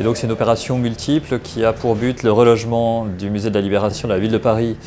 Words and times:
Et 0.00 0.02
donc 0.02 0.16
c'est 0.16 0.26
une 0.26 0.32
opération 0.32 0.78
multiple 0.78 1.40
qui 1.40 1.62
a 1.62 1.74
pour 1.74 1.94
but 1.94 2.22
le 2.22 2.32
relogement 2.32 3.04
du 3.04 3.28
musée 3.28 3.50
de 3.50 3.54
la 3.54 3.60
Libération 3.60 4.08
de 4.08 4.14
la 4.14 4.18
ville 4.18 4.30
de 4.30 4.38
Paris, 4.38 4.78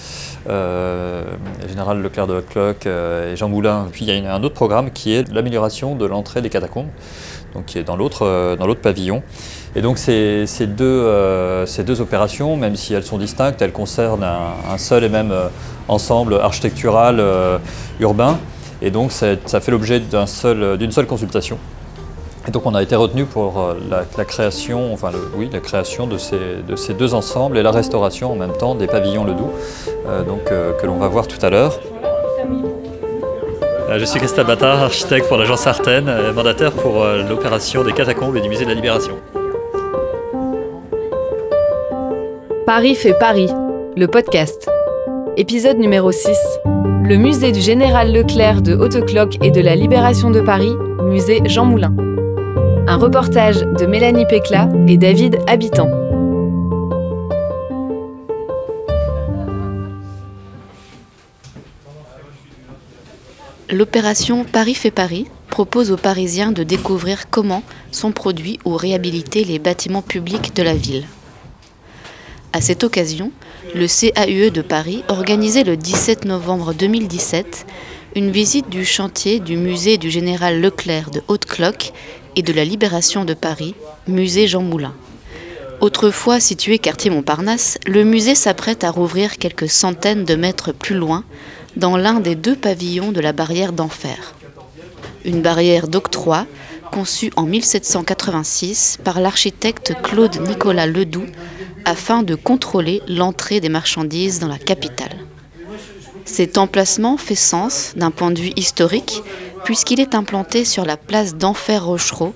euh, 0.50 1.22
Général 1.70 2.02
Leclerc 2.02 2.26
de 2.26 2.34
Haute-Cloque 2.34 2.88
et 2.88 3.36
Jean 3.36 3.48
Moulin. 3.48 3.90
Puis 3.92 4.06
il 4.06 4.24
y 4.24 4.26
a 4.26 4.34
un 4.34 4.42
autre 4.42 4.56
programme 4.56 4.90
qui 4.90 5.14
est 5.14 5.32
l'amélioration 5.32 5.94
de 5.94 6.08
l'entrée 6.08 6.42
des 6.42 6.50
catacombes, 6.50 6.88
donc 7.54 7.66
qui 7.66 7.78
est 7.78 7.84
dans 7.84 7.96
l'autre 7.96 8.58
pavillon. 8.82 9.22
Et 9.76 9.84
donc 9.84 10.00
ces, 10.00 10.48
deux, 10.66 11.66
ces, 11.68 11.84
deux, 11.84 12.02
opérations, 12.02 12.58
même 12.58 12.76
si 12.76 12.96
elles 12.96 13.04
sont 13.04 13.20
distinctes, 13.20 13.62
elles 13.62 13.72
concernent 13.72 14.24
un, 14.24 14.78
seul 14.80 15.04
et 15.04 15.10
même 15.10 15.32
ensemble 15.90 16.40
architectural 16.42 17.22
urbain. 18.00 18.40
Et 18.82 18.90
donc 18.90 19.12
ça, 19.12 19.36
fait 19.62 19.70
l'objet 19.70 20.00
d'une 20.00 20.26
seul, 20.26 20.80
seule 20.90 21.06
consultation. 21.06 21.60
Et 22.48 22.52
donc 22.52 22.66
on 22.66 22.76
a 22.76 22.84
été 22.84 22.96
retenu 22.96 23.26
pour 23.26 23.60
euh, 23.60 23.76
la, 23.90 24.26
création, 24.26 24.94
enfin 24.94 25.12
oui, 25.36 25.50
la 25.52 25.60
création 25.60 26.08
de 26.08 26.18
ces, 26.18 26.38
de 26.68 26.76
ces, 26.76 26.94
deux 26.94 27.14
ensembles 27.14 27.58
et 27.58 27.64
la 27.64 27.72
restauration 27.72 28.34
en 28.34 28.36
même 28.36 28.52
temps 28.52 28.76
des 28.76 28.88
pavillons 28.88 29.24
Ledoux, 29.24 29.52
euh, 30.08 30.24
donc, 30.24 30.52
euh, 30.52 30.74
que 30.74 30.86
l'on 30.86 30.98
va 30.98 31.08
voir 31.08 31.28
tout 31.28 31.44
à 31.46 31.50
l'heure. 31.50 31.80
Je 33.96 34.06
suis 34.06 34.20
Christophe 34.20 34.48
Battard, 34.48 34.82
architecte 34.82 35.28
pour 35.28 35.38
l'agence 35.38 35.68
Artène, 35.68 36.12
mandataire 36.34 36.72
pour 36.72 37.06
l'opération 37.06 37.84
des 37.84 37.94
catacombes 37.94 38.36
et 38.36 38.42
du 38.42 38.50
musée 38.50 38.64
de 38.64 38.70
la 38.70 38.76
Libération. 38.76 39.14
Paris 42.66 42.96
fait 42.96 43.14
Paris, 43.14 43.52
le 43.96 44.08
podcast. 44.08 44.68
Épisode 45.38 45.78
numéro 45.78 46.12
6. 46.12 46.36
Le 47.04 47.18
musée 47.18 47.52
du 47.52 47.62
Général 47.62 48.12
Leclerc 48.12 48.64
de 48.64 48.74
Haute-Cloque 48.74 49.38
et 49.44 49.52
de 49.52 49.62
la 49.62 49.76
Libération 49.76 50.32
de 50.32 50.42
Paris, 50.42 50.74
musée 51.04 51.42
Jean 51.46 51.66
Moulin. 51.66 51.94
Un 52.94 52.98
reportage 52.98 53.62
de 53.62 53.88
Mélanie 53.88 54.28
Pécla 54.28 54.70
et 54.88 54.98
David 54.98 55.40
Habitant. 55.48 55.90
L'opération 63.72 64.44
Paris 64.44 64.76
fait 64.76 64.92
Paris 64.92 65.26
propose 65.50 65.92
aux 65.92 65.98
Parisiens 65.98 66.52
de 66.52 66.62
découvrir 66.62 67.32
comment 67.32 67.64
sont 67.90 68.12
produits 68.12 68.60
ou 68.64 68.78
réhabilités 68.78 69.44
les 69.44 69.58
bâtiments 69.58 70.04
publics 70.04 70.56
de 70.56 70.62
la 70.62 70.76
ville. 70.76 71.08
À 72.56 72.62
cette 72.62 72.84
occasion, 72.84 73.32
le 73.74 73.88
CAUE 73.88 74.52
de 74.52 74.62
Paris 74.62 75.04
organisait 75.08 75.64
le 75.64 75.78
17 75.78 76.26
novembre 76.26 76.76
2017 76.76 77.66
une 78.16 78.30
visite 78.30 78.70
du 78.70 78.86
chantier 78.86 79.40
du 79.40 79.58
musée 79.58 79.98
du 79.98 80.12
général 80.12 80.62
Leclerc 80.62 81.10
de 81.10 81.24
Haute-Cloque 81.28 81.92
et 82.36 82.42
de 82.42 82.54
la 82.54 82.66
Libération 82.66 83.26
de 83.26 83.34
Paris, 83.34 83.76
musée 84.08 84.48
Jean 84.48 84.62
Moulin. 84.62 84.94
Autrefois 85.82 86.40
situé 86.40 86.80
quartier 86.80 87.12
Montparnasse, 87.12 87.78
le 87.86 88.04
musée 88.04 88.36
s'apprête 88.36 88.84
à 88.84 88.92
rouvrir 88.92 89.38
quelques 89.38 89.70
centaines 89.70 90.24
de 90.24 90.36
mètres 90.36 90.72
plus 90.72 90.96
loin, 90.96 91.24
dans 91.76 91.98
l'un 91.98 92.20
des 92.20 92.36
deux 92.36 92.56
pavillons 92.56 93.12
de 93.12 93.20
la 93.20 93.34
barrière 93.34 93.74
d'enfer. 93.74 94.36
Une 95.26 95.42
barrière 95.42 95.88
d'octroi 95.88 96.46
conçue 96.92 97.32
en 97.36 97.44
1786 97.44 99.00
par 99.04 99.20
l'architecte 99.20 99.94
Claude 100.04 100.40
Nicolas 100.48 100.86
Ledoux 100.86 101.26
afin 101.86 102.24
de 102.24 102.36
contrôler 102.36 103.02
l'entrée 103.08 103.60
des 103.60 103.70
marchandises 103.70 104.40
dans 104.40 104.48
la 104.48 104.60
capitale. 104.60 105.18
Cet 106.26 106.58
emplacement 106.58 107.18
fait 107.18 107.36
sens 107.36 107.94
d'un 107.96 108.12
point 108.12 108.32
de 108.32 108.40
vue 108.40 108.54
historique 108.56 109.22
puisqu'il 109.66 110.00
est 110.00 110.16
implanté 110.16 110.66
sur 110.66 110.86
la 110.86 110.98
place 110.98 111.36
d'Enfer 111.36 111.86
Rochereau, 111.86 112.34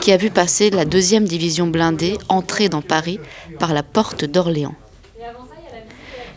qui 0.00 0.12
a 0.12 0.16
vu 0.16 0.30
passer 0.30 0.70
la 0.70 0.84
deuxième 0.84 1.24
division 1.24 1.66
blindée 1.66 2.16
entrer 2.28 2.68
dans 2.68 2.82
Paris 2.82 3.18
par 3.58 3.74
la 3.74 3.82
porte 3.82 4.24
d'Orléans. 4.24 4.74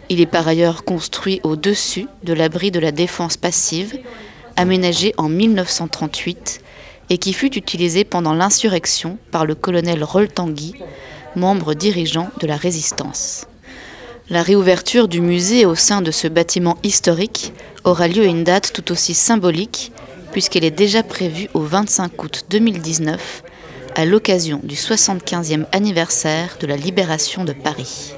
Il 0.09 0.19
est 0.19 0.25
par 0.25 0.47
ailleurs 0.47 0.83
construit 0.83 1.39
au-dessus 1.43 2.07
de 2.23 2.33
l'abri 2.33 2.71
de 2.71 2.79
la 2.79 2.91
défense 2.91 3.37
passive, 3.37 3.97
aménagé 4.57 5.13
en 5.17 5.29
1938 5.29 6.61
et 7.09 7.17
qui 7.17 7.33
fut 7.33 7.57
utilisé 7.57 8.03
pendant 8.03 8.33
l'insurrection 8.33 9.17
par 9.31 9.45
le 9.45 9.55
colonel 9.55 10.03
Roltangui, 10.03 10.75
membre 11.35 11.73
dirigeant 11.73 12.29
de 12.39 12.47
la 12.47 12.57
résistance. 12.57 13.45
La 14.29 14.43
réouverture 14.43 15.07
du 15.07 15.21
musée 15.21 15.65
au 15.65 15.75
sein 15.75 16.01
de 16.01 16.11
ce 16.11 16.27
bâtiment 16.27 16.77
historique 16.83 17.53
aura 17.83 18.07
lieu 18.07 18.23
à 18.23 18.27
une 18.27 18.43
date 18.43 18.71
tout 18.73 18.91
aussi 18.91 19.13
symbolique 19.13 19.91
puisqu'elle 20.31 20.63
est 20.63 20.71
déjà 20.71 21.03
prévue 21.03 21.49
au 21.53 21.61
25 21.61 22.23
août 22.23 22.45
2019 22.49 23.43
à 23.95 24.05
l'occasion 24.05 24.59
du 24.63 24.75
75e 24.75 25.65
anniversaire 25.71 26.57
de 26.59 26.67
la 26.67 26.77
libération 26.77 27.43
de 27.43 27.53
Paris. 27.53 28.13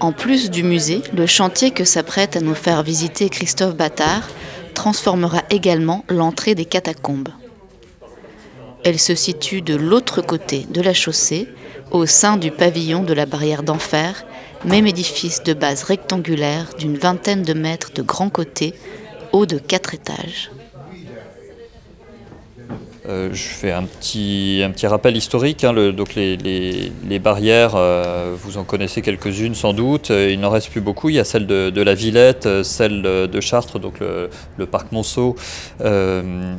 En 0.00 0.12
plus 0.12 0.50
du 0.50 0.62
musée, 0.62 1.02
le 1.14 1.26
chantier 1.26 1.70
que 1.70 1.84
s'apprête 1.84 2.36
à 2.36 2.40
nous 2.40 2.54
faire 2.54 2.82
visiter 2.82 3.28
Christophe 3.28 3.76
Battard 3.76 4.28
transformera 4.74 5.42
également 5.50 6.04
l'entrée 6.08 6.54
des 6.54 6.64
catacombes. 6.64 7.28
Elle 8.82 8.98
se 8.98 9.14
situe 9.14 9.60
de 9.60 9.74
l'autre 9.74 10.22
côté 10.22 10.66
de 10.70 10.80
la 10.80 10.94
chaussée, 10.94 11.48
au 11.90 12.06
sein 12.06 12.36
du 12.36 12.50
pavillon 12.50 13.02
de 13.02 13.12
la 13.12 13.26
barrière 13.26 13.62
d'enfer, 13.62 14.24
même 14.64 14.86
édifice 14.86 15.42
de 15.42 15.52
base 15.52 15.82
rectangulaire 15.82 16.70
d'une 16.78 16.96
vingtaine 16.96 17.42
de 17.42 17.52
mètres 17.52 17.92
de 17.92 18.02
grand 18.02 18.30
côté, 18.30 18.74
haut 19.32 19.46
de 19.46 19.58
quatre 19.58 19.94
étages. 19.94 20.50
Euh, 23.10 23.30
je 23.32 23.48
fais 23.48 23.72
un 23.72 23.82
petit, 23.82 24.62
un 24.64 24.70
petit 24.70 24.86
rappel 24.86 25.16
historique. 25.16 25.64
Hein, 25.64 25.72
donc 25.92 26.14
les, 26.14 26.36
les, 26.36 27.18
barrières, 27.18 27.72
euh, 27.74 28.34
vous 28.38 28.56
en 28.56 28.64
connaissez 28.64 29.02
quelques-unes 29.02 29.54
sans 29.54 29.72
doute. 29.72 30.10
Euh, 30.10 30.30
il 30.30 30.38
n'en 30.38 30.50
reste 30.50 30.70
plus 30.70 30.80
beaucoup. 30.80 31.08
Il 31.08 31.16
y 31.16 31.18
a 31.18 31.24
celle 31.24 31.46
de, 31.46 31.82
la 31.82 31.94
Villette, 31.94 32.62
celle 32.62 33.02
de 33.02 33.40
Chartres, 33.40 33.80
donc 33.80 34.00
le, 34.00 34.66
parc 34.66 34.92
Monceau, 34.92 35.34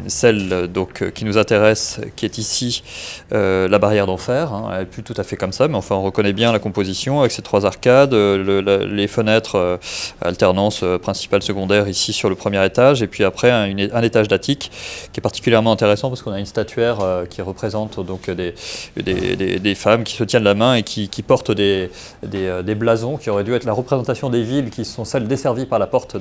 celle 0.07 0.67
donc, 0.67 1.11
qui 1.13 1.25
nous 1.25 1.38
intéresse, 1.38 2.01
qui 2.16 2.25
est 2.25 2.38
ici, 2.38 2.84
la 3.31 3.79
barrière 3.79 4.07
d'enfer. 4.07 4.51
Hein. 4.51 4.69
Elle 4.73 4.79
n'est 4.79 4.85
plus 4.85 5.03
tout 5.03 5.13
à 5.16 5.23
fait 5.23 5.38
comme 5.38 5.51
ça, 5.53 5.67
mais 5.67 5.75
enfin 5.75 5.95
on 5.95 6.01
reconnaît 6.01 6.34
bien 6.34 6.51
la 6.51 6.59
composition 6.59 7.22
avec 7.22 7.31
ces 7.31 7.41
trois 7.41 7.66
arcades, 7.66 8.13
les 8.13 9.07
fenêtres 9.07 9.79
alternance 10.22 10.84
principale, 11.01 11.44
secondaire 11.44 11.88
ici 11.88 12.13
sur 12.13 12.29
le 12.29 12.35
premier 12.35 12.63
étage, 12.66 13.01
et 13.01 13.07
puis 13.07 13.23
après 13.23 13.51
un, 13.51 13.73
un 13.94 14.03
étage 14.03 14.28
d'attique 14.28 14.72
qui 15.13 15.19
est 15.19 15.22
particulièrement 15.22 15.72
intéressant 15.72 16.09
parce 16.09 16.22
qu'on 16.22 16.31
a 16.31 16.41
une 16.41 16.46
statuaire 16.46 17.00
euh, 17.02 17.25
qui 17.25 17.41
représente 17.41 18.06
donc 18.06 18.29
des, 18.29 18.53
des, 18.97 19.75
femmes 19.75 20.03
qui 20.03 20.16
se 20.16 20.24
tiennent 20.24 20.44
la 20.44 20.53
main 20.53 20.75
et 20.75 20.84
qui, 20.84 21.07
portent 21.22 21.52
des, 21.52 21.90
euh, 22.35 22.62
des, 22.62 22.75
blasons 22.75 23.18
qui 23.18 23.29
auraient 23.29 23.44
dû 23.44 23.53
être 23.53 23.63
la 23.63 23.74
représentation 23.74 24.29
des 24.29 24.44
villes 24.44 24.69
qui 24.69 24.84
sont 24.84 25.06
celles 25.06 25.28
desservies 25.28 25.66
par 25.66 25.79
la 25.79 25.88
porte 25.88 26.18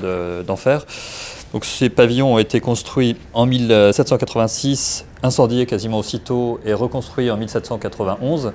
d'enfer. 0.47 0.87
donc 1.53 1.65
ces 1.65 1.89
pavillons 1.89 2.35
ont 2.35 2.39
été 2.39 2.61
construits 2.61 3.17
en 3.33 3.47
1786, 3.47 5.05
incendiés 5.23 5.67
quasiment 5.67 5.99
aussitôt 5.99 6.61
et 6.65 6.73
reconstruits 6.73 7.31
en 7.31 7.37
1791. 7.37 8.53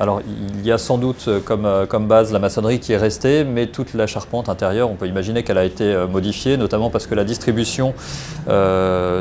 Alors 0.00 0.20
il 0.26 0.64
y 0.64 0.70
a 0.70 0.78
sans 0.78 0.96
doute 0.96 1.24
euh, 1.26 1.40
comme, 1.40 1.66
euh, 1.66 1.84
comme, 1.84 2.06
base 2.06 2.32
la 2.32 2.38
maçonnerie 2.38 2.78
qui 2.78 2.92
est 2.92 2.96
restée, 2.96 3.42
mais 3.42 3.66
toute 3.66 3.94
la 3.94 4.06
charpente 4.06 4.48
intérieure, 4.48 4.88
on 4.88 4.94
peut 4.94 5.08
imaginer 5.08 5.42
qu'elle 5.42 5.58
a 5.58 5.64
été 5.64 5.84
euh, 5.84 6.06
modifiée, 6.06 6.56
notamment 6.56 6.88
parce 6.88 7.08
que 7.08 7.16
la 7.16 7.24
distribution, 7.24 7.94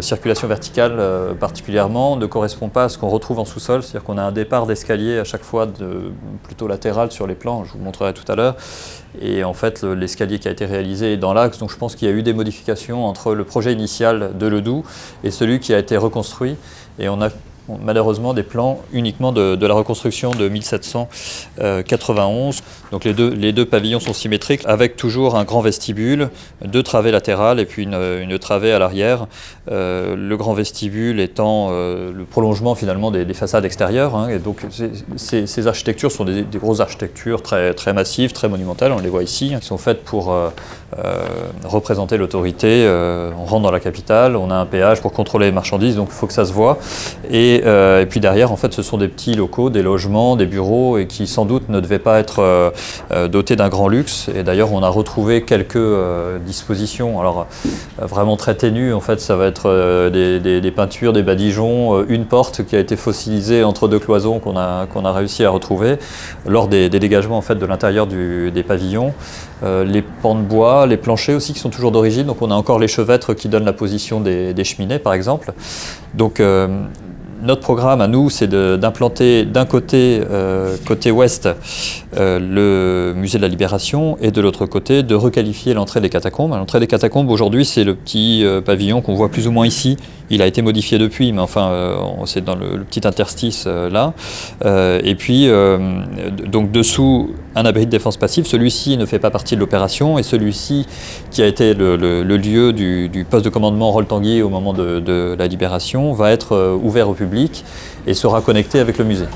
circulation 0.02 0.48
verticale 0.48 1.00
particulièrement, 1.40 2.16
ne 2.16 2.25
correspond 2.25 2.70
pas 2.70 2.86
à 2.86 2.90
ce 2.90 2.98
qu'on 2.98 3.09
retrouve 3.09 3.40
en 3.40 3.46
sous-sol, 3.46 3.81
c'est-à-dire 3.81 4.04
qu'on 4.04 4.18
a 4.18 4.24
un 4.24 4.31
départ 4.31 4.68
d'escalier 4.68 5.19
à 5.19 5.24
chaque 5.24 5.44
fois 5.44 5.68
plutôt 6.44 6.68
latéral 6.68 7.12
sur 7.12 7.28
les 7.28 7.36
plans, 7.36 7.64
je 7.66 7.74
vous 7.74 7.80
montrerai 7.80 8.14
tout 8.14 8.30
à 8.31 8.36
l'heure, 8.36 8.56
et 9.22 9.44
en 9.44 9.54
fait 9.54 9.84
l'escalier 9.84 10.40
qui 10.40 10.48
a 10.48 10.52
été 10.52 10.66
réalisé 10.66 11.14
est 11.14 11.18
dans 11.18 11.34
l'axe, 11.34 11.58
donc 11.58 11.72
je 11.72 11.78
pense 11.78 11.96
qu'il 11.96 12.08
y 12.08 12.12
a 12.12 12.14
eu 12.14 12.24
des 12.24 12.34
modifications 12.34 13.06
entre 13.06 13.34
le 13.34 13.44
projet 13.44 13.74
initial 13.74 14.38
de 14.38 14.48
Ledoux 14.48 14.84
et 15.24 15.31
celui 15.31 15.59
qui 15.59 15.74
a 15.74 15.80
été 15.80 15.98
reconstruit, 15.98 16.56
et 17.00 17.09
on 17.09 17.22
a 17.22 17.30
malheureusement 17.83 18.33
des 18.33 18.44
plans 18.44 18.81
uniquement 18.94 19.31
de, 19.31 19.65
la 19.65 19.74
reconstruction 19.74 20.31
de 20.31 20.47
1791. 20.47 22.62
Donc 22.92 23.03
les 23.03 23.13
deux, 23.13 23.30
les 23.30 23.51
deux 23.51 23.65
pavillons 23.65 24.00
sont 24.00 24.13
symétriques 24.13 24.62
avec 24.65 24.95
toujours 24.95 25.36
un 25.36 25.44
grand 25.44 25.62
vestibule, 25.62 26.30
deux 26.63 26.83
travées 26.83 27.12
latérales 27.12 27.59
et 27.59 27.65
puis 27.65 27.83
une, 27.83 27.94
une 27.94 28.39
travée 28.39 28.71
à 28.71 28.80
l'arrière. 28.80 29.27
Euh, 29.69 30.15
le 30.15 30.38
grand 30.38 30.53
vestibule 30.53 31.19
étant 31.19 31.68
euh, 31.71 32.13
le 32.13 32.24
prolongement 32.24 32.75
finalement 32.75 33.12
des, 33.12 33.25
façades 33.33 33.65
extérieures. 33.65 34.15
Hein. 34.15 34.30
et 34.30 34.39
donc 34.39 34.65
ces, 35.18 35.68
architectures 35.68 36.12
sont 36.12 36.24
des, 36.24 36.45
grosses 36.56 36.80
architectures 36.80 37.42
très, 37.42 37.74
très 37.74 37.94
massives, 37.94 38.31
très 38.31 38.47
monumentales, 38.47 38.94
on 38.94 39.00
les 39.00 39.09
voit 39.09 39.24
ici, 39.24 39.53
qui 39.59 39.65
sont 39.65 39.77
faites 39.77 40.03
pour 40.03 40.31
euh, 40.31 40.50
représenter 41.65 42.18
l'autorité. 42.18 42.88
on 43.38 43.45
rentre 43.45 43.63
dans 43.63 43.71
la 43.71 43.80
capitale, 43.80 44.36
on 44.36 44.50
a 44.50 44.56
un 44.56 44.65
péage 44.65 45.01
pour 45.01 45.12
contrôler 45.12 45.47
les 45.47 45.51
marchandises, 45.51 45.97
donc 45.97 46.07
il 46.09 46.15
faut 46.15 46.27
que 46.27 46.33
ça 46.33 46.45
se 46.45 46.53
voit. 46.53 46.77
Et 47.30 47.56
Et, 47.65 48.01
et, 48.01 48.06
puis 48.06 48.19
derrière, 48.19 48.51
en 48.51 48.57
fait, 48.57 48.74
ce 48.74 48.81
sont 48.81 48.98
des 48.98 49.07
petits 49.07 49.33
locaux, 49.33 49.69
des 49.69 49.81
logements, 49.81 50.36
des 50.36 50.45
bureaux, 50.45 50.98
et 50.98 51.07
qui 51.07 51.27
sans 51.27 51.45
doute 51.45 51.69
ne 51.69 51.80
devaient 51.80 52.00
pas 52.00 52.19
être 52.19 52.74
dotés 53.27 53.56
d'un 53.56 53.69
grand 53.69 53.88
luxe. 53.88 54.30
Et 54.36 54.44
d'ailleurs, 54.44 54.71
on 54.74 54.83
a 54.83 54.89
retrouvé 54.89 55.44
quelques 55.44 55.77
dispositions, 56.45 57.19
alors 57.19 57.48
vraiment 58.00 58.38
très 58.38 58.56
ténues. 58.56 58.94
En 58.94 59.00
fait, 59.00 59.19
ça 59.19 59.36
va 59.36 59.48
être 59.48 60.09
des, 60.09 60.71
peintures, 60.71 61.13
des 61.13 61.24
badigeons, 61.24 62.06
une 62.07 62.25
porte 62.25 62.65
qui 62.65 62.75
a 62.75 62.80
été 62.80 62.95
fossilisée 62.95 63.63
entre 63.63 63.88
deux 63.88 64.00
cloisons 64.00 64.39
qu'on 64.39 64.57
a, 64.57 64.86
qu'on 64.88 65.06
a 65.06 65.12
réussi 65.12 65.44
à 65.44 65.50
retrouver 65.50 65.98
lors 66.45 66.68
des, 66.68 66.89
dégagements 66.89 67.38
en 67.38 67.42
fait, 67.42 67.56
de 67.56 67.65
l'intérieur 67.65 68.07
des 68.07 68.63
pavillons. 68.68 69.13
les 69.63 70.01
pans 70.01 70.36
de 70.36 70.42
bois, 70.42 70.86
les 70.86 70.98
planchers 70.98 71.36
aussi 71.36 71.54
qui 71.54 71.59
sont 71.59 71.69
toujours 71.69 71.92
d'origine. 71.92 72.27
Donc 72.27 72.42
on 72.42 72.51
a 72.51 72.56
encore 72.56 72.80
les 72.80 72.88
chevêtres 72.88 73.33
qui 73.33 73.48
donnent 73.50 73.65
la 73.65 73.74
position 73.74 74.19
des, 74.19 74.63
cheminées, 74.63 75.00
par 75.00 75.13
exemple. 75.13 75.54
Donc 76.13 76.39
euh, 76.39 76.68
notre 77.47 77.61
programme 77.61 78.01
à 78.01 78.07
nous, 78.07 78.29
c'est 78.29 78.47
d'implanter 78.47 79.45
d'un 79.45 79.65
côté, 79.65 80.21
euh, 80.29 80.75
côté 80.85 81.09
ouest, 81.09 81.49
euh, 82.17 82.39
le 82.39 83.19
musée 83.19 83.38
de 83.38 83.44
la 83.44 83.47
Libération 83.47 84.17
et 84.21 84.31
de 84.31 84.41
l'autre 84.41 84.65
côté, 84.65 85.01
de 85.01 85.15
requalifier 85.15 85.73
l'entrée 85.73 86.01
des 86.01 86.09
catacombes. 86.09 86.51
L'entrée 86.51 86.79
des 86.79 86.88
catacombes, 86.88 87.29
aujourd'hui, 87.29 87.65
c'est 87.65 87.83
le 87.83 87.95
petit 87.95 88.45
pavillon 88.65 89.01
qu'on 89.01 89.15
voit 89.15 89.29
plus 89.29 89.47
ou 89.47 89.51
moins 89.51 89.65
ici, 89.65 89.97
il 90.29 90.41
a 90.41 90.47
été 90.47 90.61
modifié 90.61 90.97
depuis, 90.97 91.31
mais 91.31 91.41
enfin, 91.41 91.69
euh, 91.69 91.95
c'est 92.25 92.44
dans 92.44 92.55
le, 92.55 92.83
petit 92.83 93.07
interstice 93.07 93.65
euh, 93.67 93.89
là. 93.89 94.13
Euh, 94.65 94.99
et 95.03 95.15
puis, 95.15 95.49
donc 96.47 96.71
dessous, 96.71 97.31
un 97.57 97.65
abri 97.65 97.86
de 97.86 97.92
défense 97.92 98.18
passive. 98.18 98.45
Celui-ci 98.45 98.98
ne 98.98 99.06
fait 99.06 99.19
pas 99.19 99.30
partie 99.30 99.56
de 99.56 99.59
l'opération 99.59 100.18
et 100.19 100.24
celui-ci, 100.24 100.86
qui 101.31 101.42
a 101.42 101.48
été 101.48 101.74
le, 101.74 102.21
lieu 102.24 102.74
du, 102.74 103.25
poste 103.30 103.45
de 103.45 103.50
commandement 103.50 103.92
Roll-Tanguy 103.92 104.42
au 104.42 104.50
moment 104.50 104.74
de, 104.74 105.00
de, 105.00 105.36
la 105.38 105.48
libération, 105.48 106.13
va 106.13 106.31
être 106.31 106.80
ouvert 106.81 107.09
au 107.09 107.13
public 107.13 107.63
et 108.06 108.13
sera 108.13 108.42
connecté 108.42 108.80
avec 108.80 108.98
le 108.98 109.06
musée. 109.06 109.27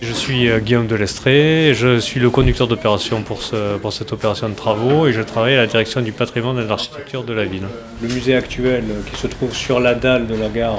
Je 0.00 0.12
suis 0.12 0.50
euh, 0.50 0.58
Guillaume 0.58 0.86
Delestré, 0.86 1.72
je 1.74 1.98
suis 1.98 2.20
le 2.20 2.28
conducteur 2.28 2.66
d'opération 2.66 3.22
pour, 3.22 3.42
cette 3.42 4.12
opération 4.12 4.48
de 4.48 4.54
travaux 4.54 5.06
et 5.06 5.12
je 5.12 5.22
travaille 5.22 5.54
à 5.54 5.62
la 5.62 5.66
direction 5.66 6.02
du 6.02 6.12
patrimoine 6.12 6.58
et 6.58 6.62
de 6.62 6.68
l'architecture 6.68 7.24
de 7.24 7.32
la 7.32 7.44
ville. 7.44 7.62
Le 8.02 8.08
musée 8.08 8.34
actuel 8.34 8.84
euh, 8.90 9.10
qui 9.10 9.18
se 9.18 9.26
trouve 9.26 9.54
sur 9.54 9.80
la 9.80 9.94
dalle 9.94 10.26
de 10.26 10.34
la 10.34 10.48
gare, 10.48 10.78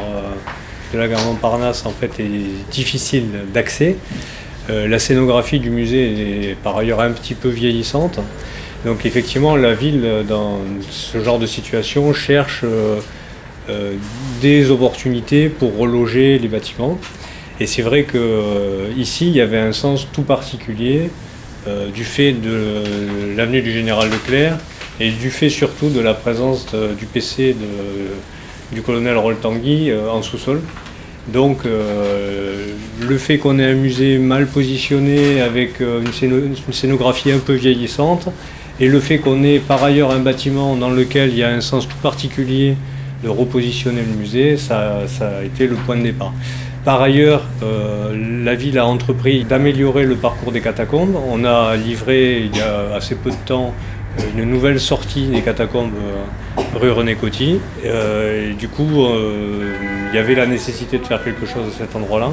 euh, 0.93 1.17
Montparnasse 1.25 1.85
en 1.85 1.89
fait, 1.89 2.19
est 2.19 2.71
difficile 2.71 3.25
d'accès. 3.53 3.97
La 4.69 4.97
scénographie 4.97 5.59
du 5.59 5.69
musée 5.69 6.51
est 6.51 6.55
par 6.55 6.77
ailleurs 6.77 7.01
un 7.01 7.11
petit 7.11 7.35
peu 7.35 7.49
vieillissante. 7.49 8.19
Donc 8.85 9.05
effectivement, 9.05 9.57
la 9.57 9.73
ville, 9.73 10.23
dans 10.27 10.59
ce 10.89 11.21
genre 11.21 11.38
de 11.38 11.45
situation, 11.45 12.13
cherche 12.13 12.63
des 14.41 14.71
opportunités 14.71 15.49
pour 15.49 15.77
reloger 15.77 16.39
les 16.39 16.47
bâtiments. 16.47 16.97
Et 17.59 17.67
c'est 17.67 17.81
vrai 17.81 18.03
qu'ici, 18.03 19.25
euh, 19.25 19.29
il 19.29 19.35
y 19.35 19.41
avait 19.41 19.59
un 19.59 19.71
sens 19.71 20.07
tout 20.11 20.23
particulier 20.23 21.09
euh, 21.67 21.89
du 21.89 22.03
fait 22.03 22.33
de 22.33 22.83
l'avenue 23.35 23.61
du 23.61 23.71
Général 23.71 24.09
Leclerc 24.09 24.57
et 24.99 25.09
du 25.11 25.29
fait 25.29 25.49
surtout 25.49 25.89
de 25.89 26.01
la 26.01 26.13
présence 26.13 26.67
du 26.97 27.05
PC 27.05 27.55
du 28.71 28.81
colonel 28.81 29.17
Roltangui 29.17 29.89
euh, 29.89 30.09
en 30.09 30.21
sous-sol. 30.21 30.61
Donc 31.29 31.61
le 31.65 33.17
fait 33.17 33.39
qu'on 33.39 33.57
ait 33.57 33.65
un 33.65 33.73
musée 33.73 34.19
mal 34.19 34.45
positionné 34.45 35.41
avec 35.41 35.79
une, 35.79 36.71
scénographie 36.71 37.31
un 37.31 37.39
peu 37.39 37.53
vieillissante 37.53 38.27
et 38.79 38.87
le 38.87 38.99
fait 38.99 39.17
qu'on 39.17 39.43
ait 39.43 39.57
par 39.57 39.83
ailleurs 39.83 40.11
un 40.11 40.19
bâtiment 40.19 40.75
dans 40.75 40.91
lequel 40.91 41.31
il 41.31 41.39
y 41.39 41.43
a 41.43 41.49
un 41.49 41.61
sens 41.61 41.87
tout 41.87 41.97
particulier 42.03 42.75
de 43.23 43.29
repositionner 43.29 44.03
le 44.03 44.15
musée, 44.19 44.55
ça 44.55 44.99
a 45.21 45.43
été 45.43 45.65
le 45.65 45.73
point 45.77 45.97
de 45.97 46.03
départ. 46.03 46.31
Par 46.85 47.01
ailleurs, 47.01 47.41
euh, 47.63 48.43
la 48.43 48.53
ville 48.53 48.77
a 48.77 48.85
entrepris 48.85 49.43
d'améliorer 49.43 50.03
le 50.03 50.15
parcours 50.15 50.51
des 50.51 50.61
catacombes. 50.61 51.15
On 51.27 51.43
a 51.43 51.75
livré 51.75 52.41
il 52.41 52.55
y 52.55 52.61
a 52.61 52.93
assez 52.93 53.15
peu 53.15 53.31
de 53.31 53.35
temps 53.43 53.73
euh, 54.19 54.21
une 54.37 54.45
nouvelle 54.47 54.79
sortie 54.79 55.25
des 55.25 55.41
catacombes 55.41 55.89
euh, 55.95 56.61
rue 56.79 56.91
René 56.91 57.15
Coty. 57.15 57.59
du 58.59 58.67
coup, 58.67 59.07
il 60.09 60.15
y 60.15 60.19
avait 60.19 60.35
la 60.35 60.45
nécessité 60.45 60.99
de 60.99 61.05
faire 61.05 61.23
quelque 61.23 61.47
chose 61.47 61.67
à 61.67 61.75
cet 61.75 61.95
endroit-là. 61.95 62.29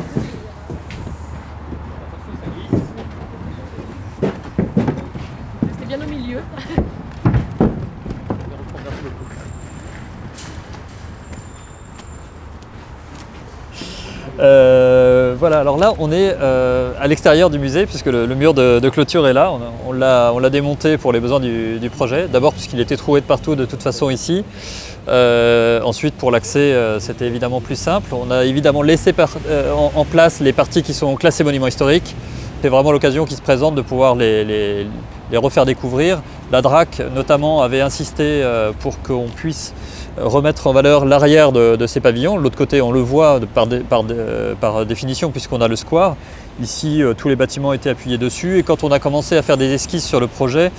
Euh, 14.40 15.34
voilà, 15.38 15.60
alors 15.60 15.76
là 15.76 15.92
on 15.98 16.10
est 16.10 16.34
euh, 16.40 16.92
à 16.98 17.06
l'extérieur 17.06 17.50
du 17.50 17.58
musée 17.58 17.86
puisque 17.86 18.06
le, 18.06 18.26
mur 18.34 18.54
de, 18.54 18.88
clôture 18.88 19.26
est 19.28 19.32
là. 19.32 19.52
On, 19.86 19.92
l'a 19.92 20.50
démonté 20.50 20.96
pour 20.96 21.12
les 21.12 21.20
besoins 21.20 21.40
du, 21.40 21.90
projet. 21.94 22.28
D'abord 22.28 22.52
puisqu'il 22.52 22.80
était 22.80 22.96
troué 22.96 23.20
de 23.20 23.26
partout 23.26 23.56
de 23.56 23.64
toute 23.64 23.82
façon 23.82 24.10
ici. 24.10 24.44
Euh, 25.08 25.80
ensuite 25.82 26.14
pour 26.14 26.30
l'accès 26.30 26.74
c'était 26.98 27.26
évidemment 27.26 27.60
plus 27.60 27.76
simple. 27.76 28.14
On 28.14 28.30
a 28.30 28.44
évidemment 28.44 28.82
laissé 28.82 29.14
en, 29.94 30.04
place 30.04 30.40
les 30.40 30.52
parties 30.52 30.82
qui 30.82 30.94
sont 30.94 31.14
classées 31.16 31.44
monuments 31.44 31.66
historiques. 31.66 32.14
C'est 32.62 32.68
vraiment 32.68 32.92
l'occasion 32.92 33.24
qui 33.24 33.34
se 33.34 33.42
présente 33.42 33.74
de 33.74 33.82
pouvoir 33.82 34.14
les, 34.14 34.86
refaire 35.34 35.66
découvrir. 35.66 36.22
La 36.50 36.62
DRAC 36.62 37.02
notamment 37.14 37.62
avait 37.62 37.80
insisté 37.80 38.42
pour 38.80 39.02
qu'on 39.02 39.26
puisse 39.34 39.74
remettre 40.18 40.66
en 40.66 40.72
valeur 40.72 41.04
l'arrière 41.04 41.52
de, 41.52 41.86
ces 41.86 42.00
pavillons. 42.00 42.36
L'autre 42.36 42.56
côté, 42.56 42.80
on 42.80 42.92
le 42.92 43.00
voit 43.00 43.40
par, 43.54 44.86
définition 44.86 45.30
puisqu'on 45.30 45.60
a 45.60 45.68
le 45.68 45.76
square. 45.76 46.16
Ici, 46.60 47.02
euh, 47.02 47.14
tous 47.14 47.28
les 47.28 47.36
bâtiments 47.36 47.72
étaient 47.72 47.88
appuyés 47.88 48.18
dessus 48.18 48.58
et 48.58 48.62
quand 48.62 48.84
on 48.84 48.92
a 48.92 48.98
commencé 48.98 49.38
à 49.38 49.42
faire 49.42 49.56
des 49.56 49.72
esquisses 49.72 50.04
sur 50.04 50.20
le 50.20 50.26
projet, 50.26 50.70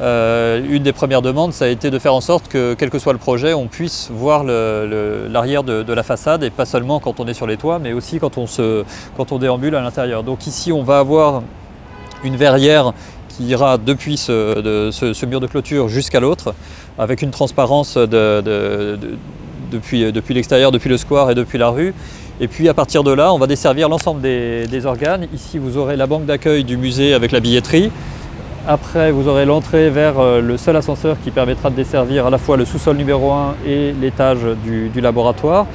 euh, 0.00 0.60
une 0.68 0.82
des 0.82 0.92
premières 0.92 1.22
demandes, 1.22 1.52
ça 1.52 1.66
a 1.66 1.68
été 1.68 1.90
de 1.90 1.98
faire 2.00 2.14
en 2.14 2.20
sorte 2.20 2.48
que, 2.48 2.74
quel 2.74 2.90
que 2.90 2.98
soit 2.98 3.12
le 3.12 3.18
projet, 3.18 3.54
on 3.54 3.68
puisse 3.68 4.10
voir 4.12 4.42
l'arrière 4.42 5.62
de, 5.62 5.92
la 5.92 6.02
façade 6.02 6.42
et 6.42 6.50
pas 6.50 6.66
seulement 6.66 6.98
quand 6.98 7.20
on 7.20 7.28
est 7.28 7.34
sur 7.34 7.46
les 7.46 7.56
toits, 7.56 7.78
mais 7.78 7.92
aussi 7.92 8.18
quand 8.18 8.38
on, 8.38 8.46
quand 9.16 9.30
on 9.30 9.38
déambule 9.38 9.76
à 9.76 9.82
l'intérieur. 9.82 10.24
Donc 10.24 10.48
ici, 10.48 10.72
on 10.72 10.82
va 10.82 10.98
avoir 10.98 11.42
une 12.24 12.36
verrière 12.36 12.92
qui 13.40 13.46
ira 13.46 13.78
depuis 13.78 14.18
ce, 14.18 15.26
mur 15.26 15.40
de 15.40 15.46
clôture 15.46 15.88
jusqu'à 15.88 16.20
l'autre, 16.20 16.54
avec 16.98 17.22
une 17.22 17.30
transparence 17.30 17.96
depuis, 17.96 20.12
l'extérieur, 20.34 20.72
depuis 20.72 20.90
le 20.90 20.98
square 20.98 21.30
et 21.30 21.34
depuis 21.34 21.58
la 21.58 21.70
rue. 21.70 21.94
Et 22.40 22.48
puis 22.48 22.68
à 22.68 22.74
partir 22.74 23.02
de 23.02 23.12
là, 23.12 23.32
on 23.32 23.38
va 23.38 23.46
desservir 23.46 23.88
l'ensemble 23.88 24.20
des, 24.20 24.84
organes. 24.84 25.26
Ici, 25.34 25.58
vous 25.58 25.78
aurez 25.78 25.96
la 25.96 26.06
banque 26.06 26.26
d'accueil 26.26 26.64
du 26.64 26.76
musée 26.76 27.14
avec 27.14 27.32
la 27.32 27.40
billetterie. 27.40 27.90
Après, 28.68 29.10
vous 29.10 29.26
aurez 29.26 29.46
l'entrée 29.46 29.88
vers 29.88 30.20
euh, 30.20 30.42
le 30.42 30.58
seul 30.58 30.76
ascenseur 30.76 31.16
qui 31.24 31.30
permettra 31.30 31.70
de 31.70 31.76
desservir 31.76 32.26
à 32.26 32.30
la 32.30 32.36
fois 32.36 32.58
le 32.58 32.66
sous-sol 32.66 32.94
numéro 32.94 33.32
1 33.32 33.54
et 33.66 33.94
l'étage 33.98 34.40
du 34.62 35.00
laboratoire. 35.00 35.66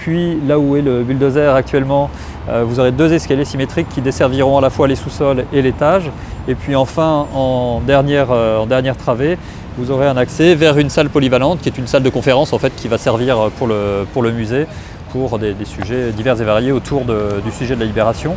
Puis 0.00 0.38
là 0.46 0.58
où 0.58 0.76
est 0.76 0.82
le 0.82 1.02
bulldozer 1.02 1.54
actuellement, 1.54 2.10
euh, 2.48 2.64
vous 2.66 2.80
aurez 2.80 2.90
deux 2.90 3.12
escaliers 3.12 3.44
symétriques 3.44 3.88
qui 3.88 4.00
desserviront 4.00 4.58
à 4.58 4.60
la 4.60 4.70
fois 4.70 4.88
les 4.88 4.96
sous-sols 4.96 5.44
et 5.52 5.62
l'étage. 5.62 6.10
Et 6.48 6.54
puis 6.54 6.74
enfin, 6.74 7.26
en 7.34 7.80
dernière, 7.86 8.28
euh, 8.30 8.58
en 8.58 8.66
dernière 8.66 8.96
travée, 8.96 9.38
vous 9.78 9.90
aurez 9.90 10.06
un 10.06 10.16
accès 10.16 10.54
vers 10.54 10.78
une 10.78 10.90
salle 10.90 11.10
polyvalente 11.10 11.60
qui 11.60 11.68
est 11.68 11.78
une 11.78 11.86
salle 11.86 12.02
de 12.02 12.10
conférence 12.10 12.52
en 12.52 12.58
fait, 12.58 12.74
qui 12.74 12.88
va 12.88 12.98
servir 12.98 13.50
pour 13.58 13.66
le, 13.66 14.06
pour 14.12 14.22
le 14.22 14.32
musée 14.32 14.66
pour 15.12 15.38
des, 15.38 15.54
sujets 15.64 16.12
divers 16.12 16.40
et 16.40 16.44
variés 16.44 16.72
autour 16.72 17.02
du 17.04 17.50
sujet 17.50 17.74
de 17.74 17.80
la 17.80 17.86
libération. 17.86 18.36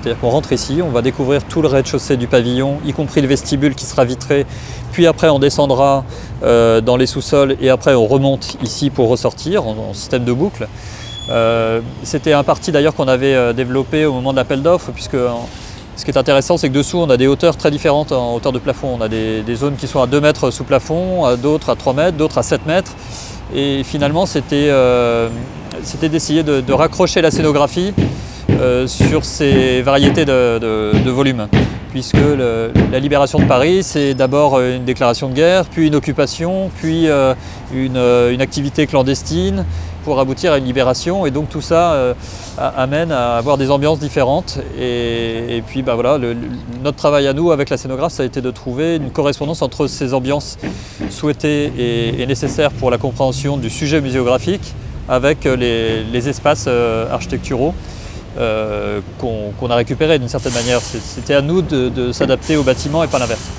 C'est-à-dire 0.00 0.20
qu'on 0.20 0.30
rentre 0.30 0.52
ici, 0.52 0.80
on 0.82 0.90
va 0.90 1.02
découvrir 1.02 1.42
tout 1.42 1.62
le 1.62 1.68
rez-de-chaussée 1.68 2.16
du 2.16 2.28
pavillon, 2.28 2.78
y 2.84 2.92
compris 2.92 3.20
le 3.22 3.26
vestibule 3.26 3.74
qui 3.74 3.86
sera 3.86 4.04
vitré, 4.04 4.46
puis 4.92 5.06
après 5.06 5.28
on 5.28 5.40
descendra 5.40 6.04
euh, 6.42 6.80
dans 6.82 6.96
les 6.96 7.06
sous-sols 7.06 7.56
et 7.62 7.70
après 7.70 7.94
on 7.94 8.06
remonte 8.06 8.58
ici 8.62 8.90
pour 8.90 9.08
ressortir 9.08 9.66
en 9.66 9.94
système 9.94 10.24
de 10.24 10.32
boucle. 10.32 10.68
Euh, 11.30 11.80
c'était 12.02 12.34
un 12.34 12.44
parti 12.44 12.72
d'ailleurs 12.72 12.94
qu'on 12.94 13.08
avait 13.08 13.34
euh, 13.34 13.52
développé 13.52 14.04
au 14.04 14.12
moment 14.12 14.32
de 14.32 14.36
l'appel 14.36 14.62
d'offres, 14.62 14.92
puisque 14.92 15.16
ce 15.96 16.04
qui 16.04 16.10
est 16.10 16.18
intéressant, 16.18 16.56
c'est 16.56 16.68
que 16.68 16.74
dessous, 16.74 16.98
on 16.98 17.08
a 17.10 17.16
des 17.16 17.26
hauteurs 17.26 17.56
très 17.56 17.70
différentes 17.70 18.12
en 18.12 18.34
hauteur 18.34 18.52
de 18.52 18.58
plafond. 18.58 18.98
On 18.98 19.00
a 19.00 19.08
des, 19.08 19.42
zones 19.54 19.76
qui 19.76 19.86
sont 19.86 20.02
à 20.02 20.06
2 20.06 20.20
mètres 20.20 20.50
sous 20.50 20.64
plafond, 20.64 21.36
d'autres 21.36 21.70
à 21.70 21.74
3 21.74 21.94
mètres, 21.94 22.16
d'autres 22.18 22.38
à 22.38 22.42
7 22.42 22.66
mètres. 22.66 22.92
Et 23.54 23.82
finalement, 23.82 24.26
c'était 24.26 24.70
d'essayer 26.02 26.42
de, 26.42 26.72
raccrocher 26.72 27.22
la 27.22 27.30
scénographie 27.30 27.94
sur 28.86 29.24
ces 29.24 29.80
variétés 29.80 30.26
de, 30.26 31.10
volume. 31.10 31.48
Puisque 31.96 32.18
la 32.92 32.98
libération 32.98 33.38
de 33.38 33.46
Paris, 33.46 33.82
c'est 33.82 34.12
d'abord 34.12 34.60
une 34.60 34.84
déclaration 34.84 35.30
de 35.30 35.34
guerre, 35.34 35.64
puis 35.64 35.86
une 35.86 35.94
occupation, 35.94 36.70
puis 36.76 37.08
une 37.72 38.40
activité 38.42 38.86
clandestine, 38.86 39.64
pour 40.04 40.20
aboutir 40.20 40.52
à 40.52 40.58
une 40.58 40.66
libération. 40.66 41.24
Et 41.24 41.30
donc 41.30 41.48
tout 41.48 41.62
ça 41.62 42.14
amène 42.58 43.12
à 43.12 43.38
avoir 43.38 43.56
des 43.56 43.70
ambiances 43.70 43.98
différentes. 43.98 44.58
Et, 44.78 45.62
puis 45.68 45.80
bah, 45.80 45.94
voilà, 45.94 46.18
notre 46.84 46.98
travail 46.98 47.26
à 47.28 47.32
nous 47.32 47.50
avec 47.50 47.70
la 47.70 47.78
scénographe, 47.78 48.12
ça 48.12 48.24
a 48.24 48.26
été 48.26 48.42
de 48.42 48.50
trouver 48.50 48.96
une 48.96 49.10
correspondance 49.10 49.62
entre 49.62 49.86
ces 49.86 50.12
ambiances 50.12 50.58
souhaitées 51.08 51.72
et 52.20 52.26
nécessaires 52.26 52.72
pour 52.72 52.90
la 52.90 52.98
compréhension 52.98 53.56
du 53.56 53.70
sujet 53.70 54.02
muséographique 54.02 54.74
avec 55.08 55.44
les, 55.44 56.28
espaces 56.28 56.68
architecturaux. 57.10 57.72
Qu'on 59.18 59.70
a 59.70 59.74
récupérés 59.74 60.18
d'une 60.18 60.28
certaine 60.28 60.54
manière. 60.54 60.80
C'était 60.80 61.34
à 61.34 61.42
nous 61.42 61.62
de 61.62 62.12
s'adapter 62.12 62.56
au 62.56 62.62
bâtiment 62.62 63.02
et 63.02 63.08
pas 63.08 63.18
l'inverse 63.18 63.50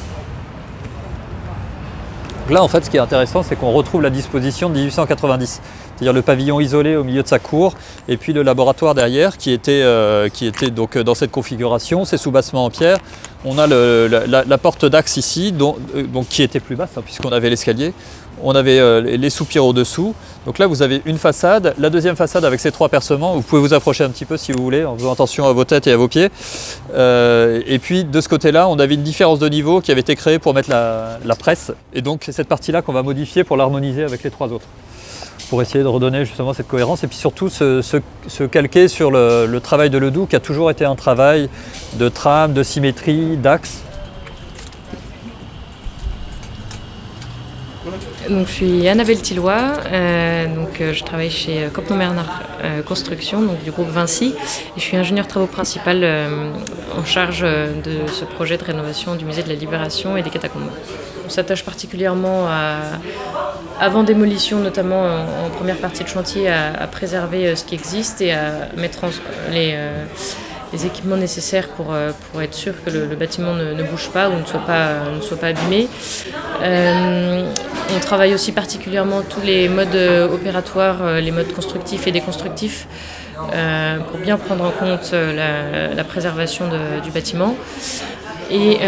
là, 2.54 2.64
en 2.64 2.68
fait, 2.68 2.86
ce 2.86 2.90
qui 2.90 2.98
est 2.98 3.02
intéressant, 3.02 3.44
c'est 3.44 3.56
qu'on 3.56 3.72
retrouve 3.72 4.02
la 4.02 4.10
disposition 4.10 4.70
de 4.70 4.76
1890, 4.76 5.62
c'est-à-dire 5.96 6.14
le 6.14 6.22
pavillon 6.22 6.60
isolé 6.60 6.96
au 6.96 7.04
milieu 7.04 7.24
de 7.24 7.28
sa 7.28 7.40
cour, 7.40 7.74
et 8.08 8.18
puis 8.18 8.34
le 8.34 8.44
laboratoire 8.44 8.96
derrière, 8.96 9.38
qui 9.38 9.52
était, 9.52 9.82
euh, 9.84 10.30
donc 10.74 10.96
euh, 10.96 11.04
dans 11.04 11.16
cette 11.16 11.32
configuration, 11.32 12.06
ces 12.06 12.18
sous-bassements 12.18 12.66
en 12.66 12.70
pierre. 12.70 12.98
On 13.46 13.58
a 13.60 13.68
la, 13.68 14.58
porte 14.58 14.86
d'axe 14.86 15.18
ici, 15.18 15.54
euh, 15.62 16.06
qui 16.30 16.44
était 16.44 16.60
plus 16.60 16.76
basse, 16.76 16.92
hein, 16.98 17.02
puisqu'on 17.04 17.32
avait 17.32 17.50
l'escalier. 17.50 17.94
On 18.44 18.54
avait 18.56 18.80
euh, 18.80 19.02
les 19.02 19.30
soupirs 19.30 19.66
au-dessous. 19.66 20.14
Donc 20.46 20.60
là, 20.60 20.68
vous 20.68 20.82
avez 20.82 21.02
une 21.06 21.18
façade. 21.18 21.74
La 21.78 21.90
deuxième 21.90 22.16
façade 22.16 22.46
avec 22.46 22.60
ces 22.60 22.72
trois 22.72 22.90
percements. 22.90 23.34
Vous 23.34 23.42
pouvez 23.42 23.62
vous 23.62 23.74
approcher 23.74 24.04
un 24.04 24.10
petit 24.10 24.26
peu 24.26 24.38
si 24.38 24.52
vous 24.52 24.64
voulez, 24.64 24.86
en 24.86 24.96
faisant 24.96 25.12
attention 25.12 25.46
à 25.46 25.54
vos 25.54 25.66
têtes 25.66 25.88
et 25.88 25.92
à 25.92 25.98
vos 25.98 26.08
pieds. 26.08 26.30
Euh, 26.94 27.62
et 27.66 27.80
puis 27.80 28.04
de 28.04 28.22
ce 28.22 28.30
côté-là, 28.30 28.70
on 28.70 28.80
avait 28.80 28.96
une 28.96 29.04
différence 29.04 29.40
de 29.40 29.50
niveau 29.50 29.82
qui 29.82 29.92
avait 29.92 30.02
été 30.02 30.16
créée 30.16 30.40
pour 30.40 30.54
mettre 30.54 30.70
la, 30.70 31.36
presse. 31.40 31.72
Et 31.94 32.02
donc 32.02 32.22
c'est 32.26 32.32
cette 32.32 32.48
partie-là 32.48 32.82
qu'on 32.82 32.94
va 32.94 33.04
modifier 33.04 33.44
pour 33.44 33.58
l'harmoniser 33.58 34.04
avec 34.04 34.24
les 34.24 34.32
trois 34.32 34.48
autres. 34.48 34.66
Pour 35.50 35.62
essayer 35.62 35.84
de 35.84 35.90
redonner 35.90 36.26
justement 36.26 36.54
cette 36.54 36.68
cohérence 36.68 37.04
et 37.04 37.08
puis 37.08 37.18
surtout 37.18 37.50
se, 37.50 38.46
calquer 38.52 38.88
sur 38.88 39.12
le, 39.12 39.46
le 39.46 39.60
travail 39.60 39.90
de 39.90 39.98
Ledoux 39.98 40.26
qui 40.26 40.36
a 40.36 40.40
toujours 40.40 40.72
été 40.72 40.84
un 40.84 40.96
travail 40.96 41.50
de 41.94 42.10
trame, 42.10 42.54
de 42.54 42.64
symétrie, 42.64 43.38
d'axe 43.38 43.82
Donc, 48.30 48.48
je 48.48 48.52
suis 48.52 48.88
Annabelle 48.90 49.22
Tillois, 49.22 49.74
euh, 49.86 50.48
donc, 50.48 50.82
euh, 50.82 50.92
je 50.92 51.04
travaille 51.04 51.30
chez 51.30 51.64
euh, 51.64 51.70
Copton 51.70 51.96
Bernard 51.96 52.42
Construction, 52.86 53.42
donc, 53.42 53.64
du 53.64 53.72
groupe 53.72 53.88
Vinci, 53.88 54.34
et 54.36 54.80
je 54.80 54.82
suis 54.82 54.98
ingénieur 54.98 55.28
travaux 55.28 55.46
principal 55.46 56.04
en 56.98 57.06
charge 57.06 57.42
de 57.42 58.08
ce 58.12 58.26
projet 58.26 58.58
de 58.58 58.64
rénovation 58.64 59.16
du 59.16 59.26
musée 59.26 59.44
de 59.44 59.50
la 59.50 59.56
Libération 59.56 60.18
et 60.18 60.24
des 60.24 60.32
catacombes. 60.32 60.70
On 61.26 61.30
s'attache 61.30 61.64
particulièrement 61.64 62.48
avant 63.80 64.04
démolition, 64.04 64.60
notamment 64.60 65.06
en, 65.06 65.50
première 65.56 65.78
partie 65.78 66.04
de 66.04 66.10
chantier, 66.10 66.50
à, 66.50 66.88
préserver 66.88 67.56
ce 67.56 67.64
qui 67.64 67.76
existe 67.76 68.22
et 68.22 68.32
à 68.32 68.70
mettre 68.76 69.06
les 69.52 69.76
équipements 70.86 71.18
nécessaires 71.18 71.70
pour, 71.70 71.94
être 72.42 72.56
sûr 72.56 72.74
que 72.84 72.90
le, 72.90 73.16
bâtiment 73.16 73.54
ne, 73.54 73.84
bouge 73.84 74.10
pas 74.10 74.30
ou 74.30 74.40
ne 74.40 74.46
soit 74.46 74.60
pas, 74.66 75.48
abîmé. 75.48 75.88
On 77.96 78.00
travaille 78.00 78.34
aussi 78.34 78.52
particulièrement 78.52 79.22
tous 79.22 79.42
les 79.42 79.70
modes 79.70 79.96
euh, 79.96 80.28
opératoires, 80.28 81.20
les 81.22 81.32
modes 81.32 81.52
constructifs 81.54 82.08
et 82.08 82.12
déconstructifs, 82.12 82.88
pour 83.36 84.20
bien 84.20 84.38
prendre 84.38 84.64
en 84.66 84.72
compte 84.72 85.14
la, 85.14 86.04
préservation 86.04 86.66
du 87.04 87.12
bâtiment. 87.12 87.56
Et 88.50 88.80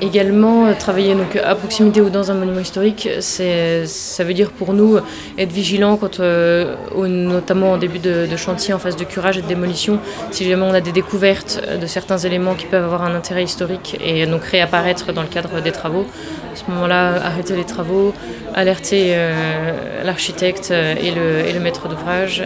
Également, 0.00 0.66
euh, 0.66 0.72
travailler 0.74 1.14
donc, 1.14 1.36
à 1.36 1.54
proximité 1.54 2.00
ou 2.00 2.10
dans 2.10 2.30
un 2.30 2.34
monument 2.34 2.60
historique, 2.60 3.08
ça 3.20 4.24
veut 4.24 4.34
dire 4.34 4.50
pour 4.50 4.72
nous 4.72 4.98
être 5.38 5.52
vigilant, 5.52 5.96
quand, 5.96 6.18
euh, 6.18 6.74
notamment 7.06 7.72
en 7.72 7.76
début 7.76 8.00
de, 8.00 8.36
chantier, 8.36 8.74
en 8.74 8.78
phase 8.78 8.96
de 8.96 9.04
curage 9.04 9.38
et 9.38 9.42
de 9.42 9.46
démolition, 9.46 10.00
si 10.32 10.48
jamais 10.48 10.64
on 10.64 10.74
a 10.74 10.80
des 10.80 10.90
découvertes 10.90 11.62
de 11.80 11.86
certains 11.86 12.18
éléments 12.18 12.54
qui 12.54 12.66
peuvent 12.66 12.84
avoir 12.84 13.04
un 13.04 13.14
intérêt 13.14 13.44
historique 13.44 13.96
et 14.04 14.26
donc 14.26 14.44
réapparaître 14.44 15.12
dans 15.12 15.22
le 15.22 15.28
cadre 15.28 15.60
des 15.60 15.72
travaux. 15.72 16.06
À 16.52 16.56
ce 16.56 16.70
moment-là, 16.70 17.24
arrêter 17.24 17.54
les 17.56 17.64
travaux, 17.64 18.12
alerter 18.54 19.12
euh, 19.14 20.04
l'architecte 20.04 20.70
et 20.72 21.10
le, 21.12 21.48
et 21.48 21.52
le, 21.52 21.60
maître 21.60 21.88
d'ouvrage 21.88 22.42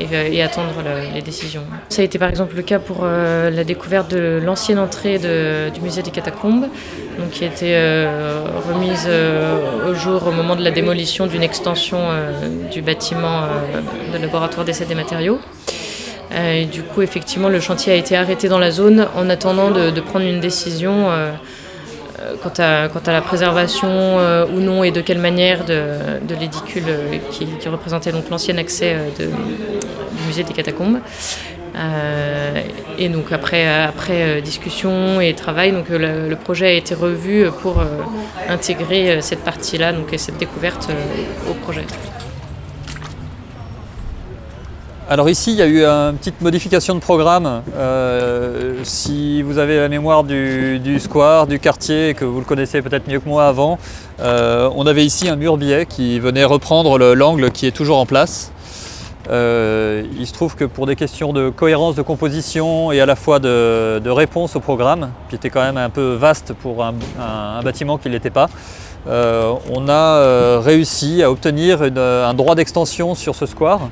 et, 0.00 0.42
attendre 0.42 0.72
les 1.14 1.22
décisions. 1.22 1.62
Ça 1.88 2.02
a 2.02 2.04
été 2.04 2.18
par 2.18 2.28
exemple 2.28 2.56
le 2.56 2.62
cas 2.62 2.78
pour 2.78 3.00
euh, 3.02 3.50
la 3.50 3.64
découverte 3.64 4.10
de 4.10 4.40
l'ancienne 4.42 4.78
entrée 4.78 5.18
du 5.18 5.80
musée 5.80 6.02
des 6.02 6.10
catacombes, 6.10 6.66
donc, 7.18 7.30
qui 7.30 7.44
a 7.44 7.46
été 7.48 7.74
euh, 7.74 8.44
remise 8.68 9.06
euh, 9.08 9.90
au 9.90 9.94
jour 9.94 10.26
au 10.26 10.32
moment 10.32 10.56
de 10.56 10.62
la 10.62 10.70
démolition 10.70 11.26
d'une 11.26 11.42
extension 11.42 11.98
du 12.70 12.82
bâtiment 12.82 13.42
de 14.12 14.18
laboratoire 14.18 14.64
d'essai 14.64 14.84
des 14.84 14.94
matériaux. 14.94 15.38
Du 16.72 16.82
coup, 16.82 17.02
effectivement, 17.02 17.48
le 17.48 17.60
chantier 17.60 17.92
a 17.92 17.96
été 17.96 18.16
arrêté 18.16 18.48
dans 18.48 18.58
la 18.58 18.70
zone 18.70 19.06
en 19.16 19.30
attendant 19.30 19.70
de 19.70 20.00
prendre 20.00 20.26
une 20.26 20.40
décision 20.40 21.08
quant 22.42 22.52
à, 22.58 23.12
la 23.12 23.20
préservation 23.20 23.88
euh, 23.90 24.46
ou 24.46 24.60
non 24.60 24.84
et 24.84 24.90
de 24.90 25.00
quelle 25.00 25.18
manière 25.18 25.64
de, 25.64 26.34
l'édicule 26.38 26.84
euh, 26.88 27.16
qui, 27.30 27.46
représentait 27.68 28.12
donc 28.12 28.28
l'ancien 28.30 28.56
accès 28.58 28.94
euh, 28.94 29.08
du 29.18 29.75
des 30.44 30.52
catacombes. 30.52 31.00
et 32.98 33.08
donc 33.08 33.32
après, 33.32 33.66
après 33.84 34.40
discussion 34.40 35.20
et 35.20 35.34
travail, 35.34 35.72
donc 35.72 35.88
le, 35.88 36.34
projet 36.36 36.66
a 36.66 36.72
été 36.72 36.94
revu 36.94 37.46
pour 37.62 37.82
intégrer 38.48 39.20
cette 39.20 39.44
partie-là, 39.44 39.92
donc 39.92 40.12
et 40.12 40.18
cette 40.18 40.38
découverte 40.38 40.88
au 41.50 41.54
projet. 41.54 41.84
Alors 45.08 45.30
ici, 45.30 45.52
il 45.52 45.58
y 45.58 45.62
a 45.62 45.66
eu 45.66 45.84
une 45.84 46.16
petite 46.16 46.40
modification 46.40 46.92
de 46.96 46.98
programme. 46.98 47.62
Euh, 47.76 48.80
si 48.82 49.40
vous 49.42 49.58
avez 49.58 49.76
la 49.76 49.88
mémoire 49.88 50.24
du, 50.24 50.98
square, 50.98 51.46
du 51.46 51.60
quartier, 51.60 52.14
que 52.14 52.24
vous 52.24 52.40
le 52.40 52.44
connaissez 52.44 52.82
peut-être 52.82 53.08
mieux 53.08 53.20
que 53.20 53.28
moi 53.28 53.46
avant, 53.46 53.78
euh, 54.18 54.68
on 54.74 54.84
avait 54.84 55.04
ici 55.04 55.28
un 55.28 55.36
mur 55.36 55.58
billet 55.58 55.86
qui 55.86 56.18
venait 56.18 56.42
reprendre 56.42 56.98
l'angle 57.14 57.52
qui 57.52 57.68
est 57.68 57.70
toujours 57.70 57.98
en 57.98 58.06
place. 58.06 58.50
Euh, 59.28 60.04
il 60.18 60.26
se 60.26 60.32
trouve 60.32 60.54
que 60.54 60.64
pour 60.64 60.86
des 60.86 60.96
questions 60.96 61.32
de 61.32 61.50
cohérence 61.50 61.94
de 61.94 62.02
composition 62.02 62.92
et 62.92 63.00
à 63.00 63.06
la 63.06 63.16
fois 63.16 63.38
de, 63.38 64.08
réponse 64.08 64.56
au 64.56 64.60
programme, 64.60 65.10
qui 65.28 65.36
était 65.36 65.50
quand 65.50 65.62
même 65.62 65.76
un 65.76 65.90
peu 65.90 66.14
vaste 66.14 66.52
pour 66.52 66.84
un, 66.84 66.94
bâtiment 67.62 67.98
qui 67.98 68.08
ne 68.08 68.14
l'était 68.14 68.30
pas, 68.30 68.48
on 69.06 69.88
a 69.88 70.60
réussi 70.60 71.22
à 71.22 71.30
obtenir 71.30 71.82
un 71.82 72.34
droit 72.34 72.54
d'extension 72.54 73.14
sur 73.14 73.34
ce 73.34 73.46
square 73.46 73.88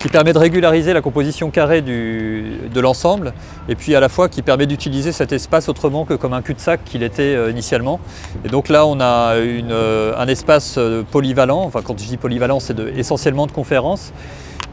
qui 0.00 0.08
permet 0.08 0.32
de 0.32 0.38
régulariser 0.38 0.94
la 0.94 1.02
composition 1.02 1.50
carrée 1.50 1.82
de 1.82 2.80
l'ensemble 2.80 3.34
et 3.68 3.74
puis 3.74 3.94
à 3.94 4.00
la 4.00 4.08
fois 4.08 4.30
qui 4.30 4.40
permet 4.40 4.66
d'utiliser 4.66 5.12
cet 5.12 5.32
espace 5.32 5.68
autrement 5.68 6.06
que 6.06 6.14
comme 6.14 6.32
un 6.32 6.40
cul-de-sac 6.40 6.80
qu'il 6.84 7.02
était 7.02 7.34
euh, 7.34 7.50
initialement. 7.50 8.00
Et 8.44 8.48
donc 8.48 8.70
là 8.70 8.86
on 8.86 8.98
a 8.98 9.34
euh, 9.34 10.14
un 10.16 10.26
espace 10.26 10.76
euh, 10.78 11.02
polyvalent, 11.02 11.62
enfin 11.62 11.82
quand 11.84 11.98
je 12.00 12.06
dis 12.06 12.16
polyvalent 12.16 12.60
c'est 12.60 12.78
essentiellement 12.96 13.46
de 13.46 13.52
conférences 13.52 14.12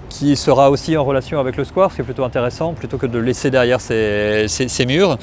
qui 0.10 0.38
sera 0.38 0.72
aussi 0.72 0.96
en 0.96 1.03
relation 1.03 1.41
avec 1.41 1.57
le 1.57 1.65
square, 1.65 1.91
ce 1.91 1.98
qui 1.98 2.01
est 2.01 2.05
plutôt 2.05 2.24
intéressant, 2.24 2.74
plutôt 2.74 2.98
que 2.98 3.05
de 3.05 3.19
laisser 3.19 3.51
derrière 3.51 3.81
ces, 3.81 4.48
murs, 4.88 5.17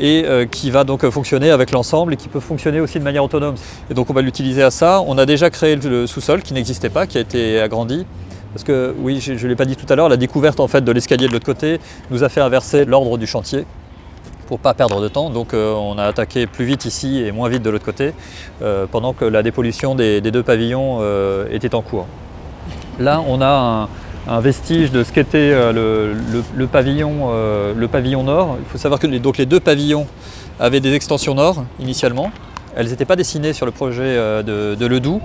et 0.00 0.24
qui 0.50 0.70
va 0.70 0.84
donc 0.84 1.08
fonctionner 1.10 1.50
avec 1.50 1.70
l'ensemble 1.70 2.14
et 2.14 2.16
qui 2.16 2.28
peut 2.28 2.40
fonctionner 2.40 2.80
aussi 2.80 2.98
de 2.98 3.04
manière 3.04 3.22
autonome. 3.22 3.56
Et 3.90 3.94
donc 3.94 4.08
on 4.08 4.14
va 4.14 4.22
l'utiliser 4.22 4.62
à 4.62 4.70
ça. 4.70 5.02
On 5.06 5.18
a 5.18 5.26
déjà 5.26 5.50
créé 5.50 5.76
le 5.76 6.06
sous-sol 6.06 6.42
qui 6.42 6.54
n'existait 6.54 6.88
pas, 6.88 7.06
qui 7.06 7.18
a 7.18 7.20
été 7.20 7.60
agrandi. 7.60 8.06
Parce 8.52 8.64
que 8.64 8.94
oui, 8.98 9.20
je 9.20 9.32
ne 9.32 9.48
l'ai 9.48 9.56
pas 9.56 9.64
dit 9.64 9.76
tout 9.76 9.86
à 9.88 9.96
l'heure, 9.96 10.08
la 10.08 10.16
découverte 10.16 10.60
en 10.60 10.68
fait 10.68 10.82
de 10.82 10.92
l'escalier 10.92 11.26
de 11.26 11.32
l'autre 11.32 11.46
côté 11.46 11.80
nous 12.10 12.22
a 12.22 12.28
fait 12.28 12.40
inverser 12.40 12.84
l'ordre 12.84 13.16
du 13.16 13.26
chantier 13.26 13.64
pour 14.46 14.58
ne 14.58 14.62
pas 14.62 14.74
perdre 14.74 15.00
de 15.00 15.08
temps. 15.08 15.30
Donc 15.30 15.54
euh, 15.54 15.72
on 15.72 15.96
a 15.96 16.04
attaqué 16.04 16.46
plus 16.46 16.66
vite 16.66 16.84
ici 16.84 17.22
et 17.22 17.32
moins 17.32 17.48
vite 17.48 17.62
de 17.62 17.70
l'autre 17.70 17.84
côté, 17.84 18.12
euh, 18.60 18.86
pendant 18.90 19.14
que 19.14 19.24
la 19.24 19.42
dépollution 19.42 19.94
des, 19.94 20.20
deux 20.20 20.42
pavillons 20.42 20.98
euh, 21.00 21.46
était 21.50 21.74
en 21.74 21.80
cours. 21.80 22.06
Là, 22.98 23.22
on 23.26 23.40
a 23.40 23.88
un, 24.28 24.40
vestige 24.40 24.90
de 24.90 25.02
ce 25.02 25.12
qu'était 25.12 25.72
le, 25.72 26.14
pavillon, 26.70 27.30
le 27.74 27.88
pavillon 27.88 28.22
nord. 28.22 28.58
Il 28.60 28.70
faut 28.70 28.76
savoir 28.76 29.00
que 29.00 29.06
donc, 29.06 29.38
les 29.38 29.46
deux 29.46 29.60
pavillons 29.60 30.06
avaient 30.60 30.80
des 30.80 30.92
extensions 30.92 31.34
nord 31.34 31.64
initialement. 31.80 32.30
Elles 32.76 32.88
n'étaient 32.88 33.04
pas 33.04 33.16
dessinées 33.16 33.52
sur 33.52 33.66
le 33.66 33.72
projet 33.72 34.02
euh, 34.04 34.42
de, 34.42 34.86
Ledoux 34.86 35.20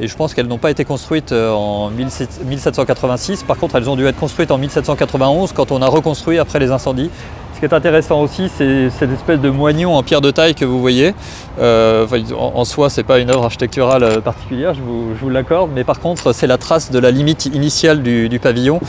et 0.00 0.08
je 0.08 0.16
pense 0.16 0.34
qu'elles 0.34 0.46
n'ont 0.46 0.58
pas 0.58 0.70
été 0.70 0.84
construites 0.84 1.32
euh, 1.32 1.50
en 1.50 1.90
1786. 1.90 3.42
Par 3.42 3.56
contre, 3.56 3.76
elles 3.76 3.90
ont 3.90 3.96
dû 3.96 4.06
être 4.06 4.18
construites 4.18 4.50
en 4.50 4.58
1791 4.58 5.52
quand 5.52 5.72
on 5.72 5.82
a 5.82 5.88
reconstruit 5.88 6.38
après 6.38 6.58
les 6.58 6.70
incendies. 6.70 7.10
Ce 7.54 7.60
qui 7.60 7.66
est 7.66 7.74
intéressant 7.74 8.20
aussi, 8.20 8.50
c'est 8.56 8.90
cette 8.90 9.12
espèce 9.12 9.40
de 9.40 9.50
moignon 9.50 9.94
en 9.94 10.02
pierre 10.02 10.20
de 10.20 10.30
taille 10.30 10.54
que 10.54 10.64
vous 10.64 10.80
voyez. 10.80 11.14
Euh, 11.60 12.06
en, 12.36 12.64
soi, 12.64 12.90
ce 12.90 13.00
n'est 13.00 13.04
pas 13.04 13.18
une 13.20 13.30
œuvre 13.30 13.44
architecturale 13.44 14.20
particulière, 14.22 14.74
je 14.74 14.80
vous, 14.80 15.28
l'accorde, 15.28 15.70
mais 15.72 15.84
par 15.84 16.00
contre, 16.00 16.32
c'est 16.32 16.48
la 16.48 16.58
trace 16.58 16.90
de 16.90 16.98
la 16.98 17.12
limite 17.12 17.46
initiale 17.46 18.02
du, 18.02 18.40
pavillon, 18.42 18.80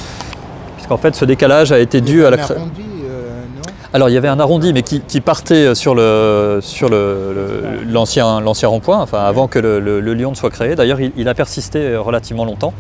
puisqu'en 0.78 0.98
fait, 0.98 1.14
ce 1.16 1.26
décalage 1.26 1.72
a 1.72 1.78
été 1.78 2.02
dû 2.02 2.26
à 2.26 2.32
la 2.32 2.38
Alors 3.96 4.10
il 4.10 4.14
y 4.14 4.18
avait 4.18 4.28
un 4.28 4.40
arrondi, 4.40 4.74
mais 4.74 4.82
qui, 4.82 5.22
partait 5.22 5.76
sur 5.76 5.94
le 5.94 6.60
sur 6.64 6.90
l'ancien 6.90 8.42
l'ancien 8.42 8.68
rond-point, 8.68 9.00
enfin 9.00 9.20
avant 9.20 9.48
que 9.48 9.60
le, 9.60 9.80
le, 9.80 10.14
Lyon 10.16 10.32
ne 10.32 10.36
soit 10.36 10.50
créé. 10.50 10.74
D'ailleurs, 10.74 11.00
il, 11.00 11.30
a 11.30 11.36
persisté 11.36 11.96
relativement 11.96 12.44
longtemps. 12.44 12.74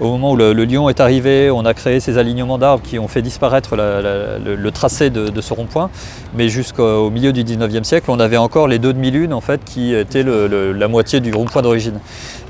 Au 0.00 0.12
moment 0.12 0.32
où 0.32 0.36
le, 0.36 0.52
Lyon 0.52 0.88
est 0.88 1.00
arrivé, 1.00 1.50
on 1.50 1.66
a 1.66 1.74
créé 1.74 2.00
ces 2.00 2.16
alignements 2.16 2.56
d'arbres 2.56 2.82
qui 2.82 2.98
ont 2.98 3.06
fait 3.06 3.20
disparaître 3.20 3.76
le, 3.76 4.70
tracé 4.70 5.10
de, 5.10 5.40
ce 5.40 5.52
rond-point. 5.52 5.90
Mais 6.34 6.48
jusqu'au 6.48 7.10
milieu 7.10 7.34
du 7.34 7.44
19e 7.44 7.84
siècle, 7.84 8.10
on 8.10 8.18
avait 8.18 8.38
encore 8.38 8.66
les 8.66 8.78
deux 8.78 8.94
demi-lunes 8.94 9.34
en 9.34 9.42
fait, 9.42 9.62
qui 9.64 9.94
étaient 9.94 10.24
la 10.24 10.88
moitié 10.88 11.20
du 11.20 11.32
rond-point 11.34 11.60
d'origine. 11.60 12.00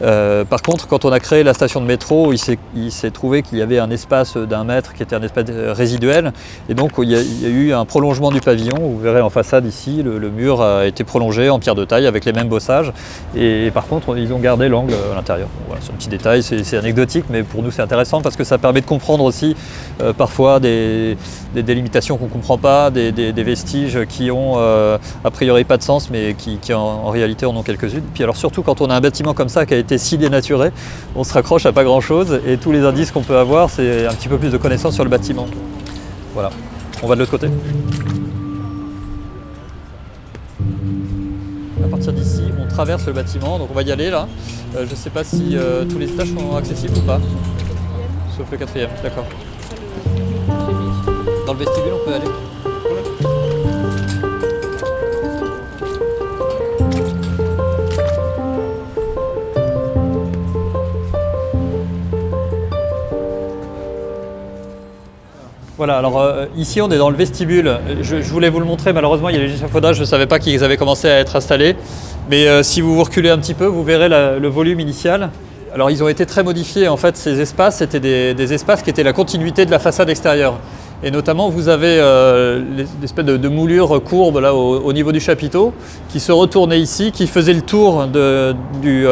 Euh, 0.02 0.44
par 0.44 0.62
contre, 0.62 0.86
quand 0.86 1.04
on 1.04 1.12
a 1.12 1.18
créé 1.18 1.42
la 1.42 1.52
station 1.52 1.80
de 1.80 1.86
métro, 1.86 2.32
il 2.32 2.92
s'est 2.92 3.10
trouvé 3.10 3.42
qu'il 3.42 3.58
y 3.58 3.62
avait 3.62 3.80
un 3.80 3.90
espace 3.90 4.36
d'un 4.36 4.62
mètre 4.62 4.94
qui 4.94 5.02
était 5.02 5.16
un 5.16 5.22
espace 5.22 5.46
résiduel. 5.50 6.32
Et 6.68 6.74
donc 6.74 6.92
il 6.98 7.10
y, 7.10 7.16
a, 7.16 7.48
eu 7.48 7.72
un 7.72 7.84
prolongement 8.00 8.30
du 8.30 8.40
pavillon. 8.40 8.76
Vous 8.78 8.98
verrez 8.98 9.20
en 9.20 9.28
façade 9.28 9.66
ici, 9.66 10.02
le, 10.02 10.30
mur 10.30 10.62
a 10.62 10.86
été 10.86 11.04
prolongé 11.04 11.50
en 11.50 11.58
pierre 11.58 11.74
de 11.74 11.84
taille 11.84 12.06
avec 12.06 12.24
les 12.24 12.32
mêmes 12.32 12.48
bossages. 12.48 12.94
Et, 13.36 13.70
par 13.74 13.86
contre, 13.86 14.16
ils 14.16 14.32
ont 14.32 14.38
gardé 14.38 14.70
l'angle 14.70 14.94
à 15.12 15.14
l'intérieur. 15.14 15.48
c'est 15.82 15.92
un 15.92 15.96
petit 15.96 16.08
détail, 16.08 16.42
c'est 16.42 16.76
anecdotique, 16.78 17.26
mais 17.28 17.42
pour 17.42 17.62
nous 17.62 17.70
c'est 17.70 17.82
intéressant 17.82 18.22
parce 18.22 18.36
que 18.36 18.44
ça 18.44 18.56
permet 18.56 18.80
de 18.80 18.86
comprendre 18.86 19.22
aussi 19.22 19.54
euh, 20.00 20.14
parfois 20.14 20.60
des, 20.60 21.18
délimitations 21.54 22.16
qu'on 22.16 22.24
ne 22.24 22.30
comprend 22.30 22.56
pas, 22.56 22.90
des, 22.90 23.32
vestiges 23.42 24.06
qui 24.08 24.30
ont 24.30 24.54
euh, 24.56 24.96
a 25.22 25.30
priori 25.30 25.64
pas 25.64 25.76
de 25.76 25.82
sens 25.82 26.08
mais 26.10 26.34
qui, 26.34 26.72
en, 26.72 27.10
réalité 27.10 27.44
en 27.44 27.54
ont 27.54 27.62
quelques-unes. 27.62 28.04
Puis 28.14 28.22
alors 28.22 28.38
surtout 28.38 28.62
quand 28.62 28.80
on 28.80 28.88
a 28.88 28.94
un 28.94 29.02
bâtiment 29.02 29.34
comme 29.34 29.50
ça 29.50 29.66
qui 29.66 29.74
a 29.74 29.76
été 29.76 29.98
si 29.98 30.16
dénaturé, 30.16 30.70
on 31.14 31.22
se 31.22 31.34
raccroche 31.34 31.66
à 31.66 31.72
pas 31.72 31.84
grand-chose 31.84 32.40
et 32.46 32.56
tous 32.56 32.72
les 32.72 32.80
indices 32.80 33.10
qu'on 33.10 33.22
peut 33.22 33.36
avoir 33.36 33.68
c'est 33.68 34.06
un 34.06 34.14
petit 34.14 34.28
peu 34.28 34.38
plus 34.38 34.52
de 34.52 34.56
connaissances 34.56 34.94
sur 34.94 35.04
le 35.04 35.10
bâtiment. 35.10 35.46
Voilà. 36.32 36.50
On 37.02 37.06
va 37.06 37.14
de 37.14 37.20
l'autre 37.20 37.30
côté. 37.30 37.48
À 41.84 41.88
partir 41.88 42.12
d'ici, 42.12 42.42
on 42.58 42.68
traverse 42.68 43.06
le 43.06 43.12
bâtiment, 43.12 43.58
donc 43.58 43.68
on 43.70 43.74
va 43.74 43.82
y 43.82 43.90
aller 43.90 44.10
là. 44.10 44.28
Euh, 44.76 44.84
je 44.86 44.90
ne 44.90 44.96
sais 44.96 45.10
pas 45.10 45.24
si 45.24 45.56
euh, 45.56 45.84
tous 45.84 45.98
les 45.98 46.10
étages 46.10 46.28
sont 46.28 46.56
accessibles 46.56 46.98
ou 46.98 47.02
pas. 47.02 47.20
Sauf 48.36 48.50
le 48.50 48.58
quatrième, 48.58 48.90
d'accord. 49.02 49.26
Dans 51.46 51.52
le 51.54 51.58
vestibule, 51.58 51.92
on 51.94 52.08
peut 52.08 52.14
aller 52.14 52.30
Voilà, 65.80 65.96
alors 65.96 66.20
euh, 66.20 66.44
ici 66.58 66.82
on 66.82 66.90
est 66.90 66.98
dans 66.98 67.08
le 67.08 67.16
vestibule. 67.16 67.78
Je, 68.02 68.16
voulais 68.16 68.50
vous 68.50 68.60
le 68.60 68.66
montrer, 68.66 68.92
malheureusement 68.92 69.30
il 69.30 69.36
y 69.36 69.38
a 69.38 69.42
les 69.42 69.54
échafaudages, 69.54 69.96
je 69.96 70.02
ne 70.02 70.06
savais 70.06 70.26
pas 70.26 70.38
qu'ils 70.38 70.62
avaient 70.62 70.76
commencé 70.76 71.08
à 71.08 71.18
être 71.20 71.36
installés. 71.36 71.74
Mais 72.28 72.46
euh, 72.46 72.62
si 72.62 72.82
vous 72.82 72.94
vous 72.94 73.02
reculez 73.02 73.30
un 73.30 73.38
petit 73.38 73.54
peu, 73.54 73.64
vous 73.64 73.82
verrez 73.82 74.10
le 74.10 74.48
volume 74.48 74.78
initial. 74.78 75.30
Alors 75.72 75.90
ils 75.90 76.04
ont 76.04 76.08
été 76.08 76.26
très 76.26 76.42
modifiés, 76.42 76.86
en 76.86 76.98
fait 76.98 77.16
ces 77.16 77.40
espaces 77.40 77.78
c'était 77.78 77.98
des, 77.98 78.52
espaces 78.52 78.82
qui 78.82 78.90
étaient 78.90 79.02
la 79.02 79.14
continuité 79.14 79.64
de 79.64 79.70
la 79.70 79.78
façade 79.78 80.10
extérieure. 80.10 80.58
Et 81.02 81.10
notamment, 81.10 81.48
vous 81.48 81.70
avez 81.70 81.96
euh, 81.98 82.62
l'espèce 83.00 83.24
de, 83.24 83.48
moulure 83.48 84.02
courbe 84.04 84.36
là 84.36 84.54
au, 84.54 84.92
niveau 84.92 85.12
du 85.12 85.20
chapiteau 85.20 85.72
qui 86.10 86.20
se 86.20 86.30
retournait 86.30 86.78
ici, 86.78 87.10
qui 87.10 87.26
faisait 87.26 87.54
le 87.54 87.62
tour 87.62 88.06
du, 88.82 89.06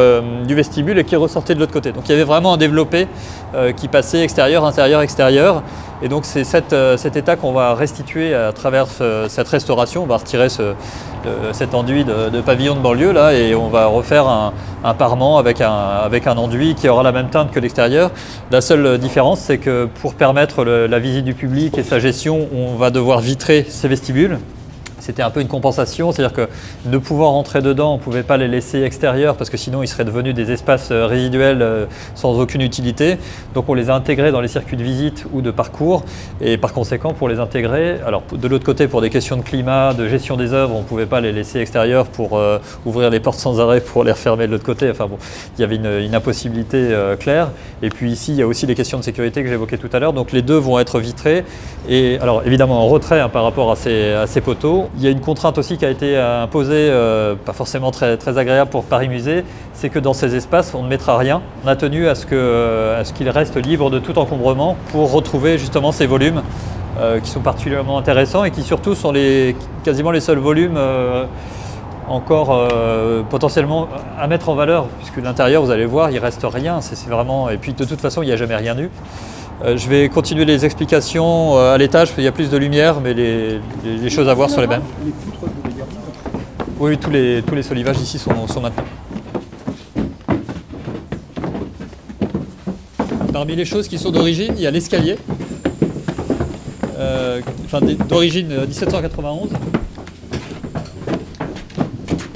vestibule 0.53 0.99
et 0.99 1.03
qui 1.03 1.15
ressortait 1.15 1.55
de 1.55 1.59
l'autre 1.59 1.73
côté. 1.73 1.91
Donc 1.91 2.03
il 2.05 2.11
y 2.11 2.13
avait 2.13 2.25
vraiment 2.25 2.53
un 2.53 2.57
développé 2.57 3.07
qui 3.75 3.87
passait 3.87 4.21
extérieur, 4.21 4.65
intérieur, 4.65 5.01
extérieur. 5.01 5.63
Et 6.01 6.07
donc 6.07 6.25
c'est 6.25 6.73
euh, 6.73 6.97
cet 6.97 7.15
état 7.15 7.35
qu'on 7.35 7.51
va 7.51 7.75
restituer 7.75 8.33
à 8.33 8.51
travers 8.53 8.87
cette 9.27 9.47
restauration. 9.47 10.03
On 10.03 10.05
va 10.05 10.17
retirer 10.17 10.47
cet 10.49 11.73
enduit 11.73 12.05
de, 12.05 12.41
pavillon 12.41 12.75
de 12.75 12.79
banlieue 12.79 13.11
là 13.11 13.33
et 13.33 13.53
on 13.55 13.67
va 13.67 13.87
refaire 13.87 14.27
un, 14.27 14.93
parement 14.93 15.37
avec 15.37 15.61
un, 15.61 15.71
avec 15.71 16.27
un 16.27 16.37
enduit 16.37 16.75
qui 16.75 16.87
aura 16.87 17.03
la 17.03 17.11
même 17.11 17.29
teinte 17.29 17.51
que 17.51 17.59
l'extérieur. 17.59 18.11
La 18.51 18.61
seule 18.61 18.97
différence 18.97 19.39
c'est 19.41 19.57
que 19.57 19.87
pour 20.01 20.13
permettre 20.13 20.63
la 20.63 20.99
visite 20.99 21.25
du 21.25 21.33
public 21.33 21.77
et 21.77 21.83
sa 21.83 21.99
gestion, 21.99 22.47
on 22.55 22.75
va 22.75 22.89
devoir 22.89 23.19
vitrer 23.19 23.65
ces 23.67 23.87
vestibules 23.87 24.37
c'était 24.99 25.23
un 25.23 25.29
peu 25.29 25.41
une 25.41 25.47
compensation, 25.47 26.11
c'est-à-dire 26.11 26.35
que 26.35 26.49
ne 26.85 26.97
pouvant 26.97 27.31
rentrer 27.31 27.61
dedans, 27.61 27.93
on 27.93 27.97
ne 27.97 28.01
pouvait 28.01 28.23
pas 28.23 28.37
les 28.37 28.47
laisser 28.47 28.81
extérieurs 28.83 29.35
parce 29.35 29.49
que 29.49 29.57
sinon 29.57 29.83
ils 29.83 29.87
seraient 29.87 30.05
devenus 30.05 30.33
des 30.33 30.51
espaces 30.51 30.89
euh, 30.91 31.05
résiduels 31.05 31.61
euh, 31.61 31.85
sans 32.15 32.39
aucune 32.39 32.61
utilité. 32.61 33.17
Donc 33.53 33.69
on 33.69 33.73
les 33.73 33.89
a 33.89 33.95
intégrés 33.95 34.31
dans 34.31 34.41
les 34.41 34.47
circuits 34.47 34.77
de 34.77 34.83
visite 34.83 35.25
ou 35.33 35.41
de 35.41 35.51
parcours 35.51 36.03
et 36.41 36.57
par 36.57 36.73
conséquent 36.73 37.13
pour 37.13 37.29
les 37.29 37.39
intégrer, 37.39 37.97
alors 38.05 38.23
de 38.31 38.47
l'autre 38.47 38.65
côté 38.65 38.87
pour 38.87 39.01
des 39.01 39.09
questions 39.09 39.37
de 39.37 39.41
climat, 39.41 39.93
de 39.93 40.07
gestion 40.07 40.37
des 40.37 40.53
œuvres, 40.53 40.75
on 40.75 40.79
ne 40.79 40.85
pouvait 40.85 41.05
pas 41.05 41.21
les 41.21 41.31
laisser 41.31 41.59
extérieurs 41.59 42.05
pour 42.05 42.37
euh, 42.37 42.59
ouvrir 42.85 43.09
les 43.09 43.19
portes 43.19 43.39
sans 43.39 43.59
arrêt 43.59 43.81
pour 43.81 44.03
les 44.03 44.11
refermer 44.11 44.47
de 44.47 44.51
l'autre 44.51 44.65
côté. 44.65 44.89
Enfin 44.89 45.07
bon, 45.07 45.17
il 45.57 45.61
y 45.61 45.63
avait 45.63 45.75
une, 45.75 46.15
impossibilité 46.15 46.95
claire. 47.19 47.49
Et 47.83 47.89
puis 47.89 48.11
ici, 48.11 48.31
il 48.31 48.37
y 48.37 48.41
a 48.41 48.47
aussi 48.47 48.65
les 48.65 48.73
questions 48.73 48.97
de 48.97 49.03
sécurité 49.03 49.43
que 49.43 49.49
j'évoquais 49.49 49.77
tout 49.77 49.89
à 49.93 49.99
l'heure. 49.99 50.13
Donc 50.13 50.31
les 50.31 50.41
deux 50.41 50.57
vont 50.57 50.79
être 50.79 50.99
vitrés 50.99 51.45
et 51.87 52.17
alors 52.19 52.43
évidemment 52.45 52.83
en 52.83 52.87
retrait 52.87 53.19
hein, 53.19 53.29
par 53.29 53.43
rapport 53.43 53.71
à 53.71 53.75
ces, 53.75 54.11
à 54.11 54.27
ces 54.27 54.41
poteaux. 54.41 54.88
Il 54.97 55.03
y 55.03 55.07
a 55.07 55.11
une 55.11 55.21
contrainte 55.21 55.57
aussi 55.57 55.77
qui 55.77 55.85
a 55.85 55.89
été 55.89 56.17
imposée, 56.17 56.89
euh, 56.89 57.35
pas 57.35 57.53
forcément 57.53 57.91
très, 57.91 58.17
agréable 58.37 58.71
pour 58.71 58.83
Paris 58.83 59.07
Musée, 59.07 59.43
c'est 59.73 59.89
que 59.89 59.99
dans 59.99 60.13
ces 60.13 60.35
espaces, 60.35 60.73
on 60.73 60.83
ne 60.83 60.87
mettra 60.87 61.17
rien. 61.17 61.41
On 61.63 61.67
a 61.67 61.75
tenu 61.75 62.07
à 62.07 62.15
ce 62.15 62.25
qu'il 62.25 63.29
reste 63.29 63.55
libre 63.57 63.91
de 63.91 63.99
tout 63.99 64.17
encombrement 64.17 64.75
pour 64.91 65.11
retrouver 65.11 65.57
justement 65.57 65.91
ces 65.91 66.07
volumes 66.07 66.41
euh, 66.99 67.19
qui 67.19 67.29
sont 67.29 67.41
particulièrement 67.41 67.97
intéressants 67.97 68.43
et 68.43 68.51
qui 68.51 68.63
surtout 68.63 68.95
sont 68.95 69.11
les, 69.11 69.55
quasiment 69.83 70.11
les 70.11 70.21
seuls 70.21 70.39
volumes 70.39 70.75
euh, 70.77 71.25
encore 72.07 72.67
potentiellement 73.29 73.87
à 74.19 74.25
mettre 74.25 74.49
en 74.49 74.55
valeur, 74.55 74.87
puisque 74.97 75.17
l'intérieur, 75.17 75.61
vous 75.61 75.69
allez 75.69 75.85
voir, 75.85 76.09
il 76.09 76.17
reste 76.17 76.43
rien. 76.43 76.81
C'est 76.81 77.07
vraiment... 77.07 77.51
Et 77.51 77.57
puis 77.57 77.73
de 77.73 77.85
toute 77.85 78.01
façon, 78.01 78.23
il 78.23 78.25
n'y 78.25 78.31
a 78.31 78.35
jamais 78.35 78.55
rien 78.55 78.75
eu. 78.79 78.89
Euh, 79.61 79.75
je 79.75 79.89
vais 79.89 80.07
continuer 80.07 80.45
les 80.45 80.63
explications 80.63 81.57
euh, 81.57 81.73
à 81.73 81.77
l'étage, 81.77 82.07
parce 82.07 82.15
qu'il 82.15 82.23
y 82.23 82.27
a 82.27 82.31
plus 82.31 82.49
de 82.49 82.55
lumière, 82.55 83.01
mais 83.01 83.13
les, 83.13 84.09
choses 84.09 84.29
à 84.29 84.33
voir 84.33 84.49
sont 84.49 84.61
les 84.61 84.67
mêmes. 84.67 84.83
Oui, 86.79 86.97
tous 86.97 87.09
les, 87.09 87.43
tous 87.45 87.55
les 87.55 87.63
solivages 87.63 87.99
ici 87.99 88.17
sont, 88.17 88.31
maintenus. 88.61 88.87
Parmi 93.33 93.55
les 93.55 93.65
choses 93.65 93.89
qui 93.89 93.97
sont 93.97 94.11
d'origine, 94.11 94.53
il 94.55 94.61
y 94.61 94.67
a 94.67 94.71
l'escalier, 94.71 95.17
euh, 96.97 97.41
enfin 97.65 97.81
d'origine 98.07 98.47
1791. 98.65 99.49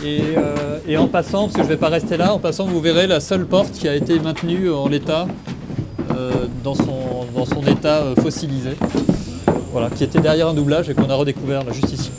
et, 0.05 0.97
en 0.97 1.07
passant, 1.07 1.43
parce 1.43 1.53
que 1.53 1.62
je 1.62 1.67
ne 1.67 1.69
vais 1.69 1.77
pas 1.77 1.88
rester 1.88 2.17
là, 2.17 2.33
en 2.33 2.39
passant, 2.39 2.65
vous 2.65 2.81
verrez 2.81 3.07
la 3.07 3.21
seule 3.21 3.45
porte 3.45 3.71
qui 3.71 3.88
a 3.88 3.95
été 3.95 4.19
maintenue 4.19 4.69
en 4.69 4.89
l'état 4.89 5.25
dans 6.63 6.76
son 6.76 7.13
dans 7.34 7.45
son 7.45 7.62
état 7.63 8.04
euh, 8.04 8.15
fossilisé, 8.15 8.71
voilà, 9.71 9.89
qui 9.89 10.04
était 10.04 10.19
derrière 10.19 10.47
un 10.47 10.54
doublage 10.54 10.89
et 10.89 10.93
qu'on 10.93 11.10
a 11.10 11.15
redécouvert 11.15 11.62
juste 11.73 11.91
ici. 11.91 12.12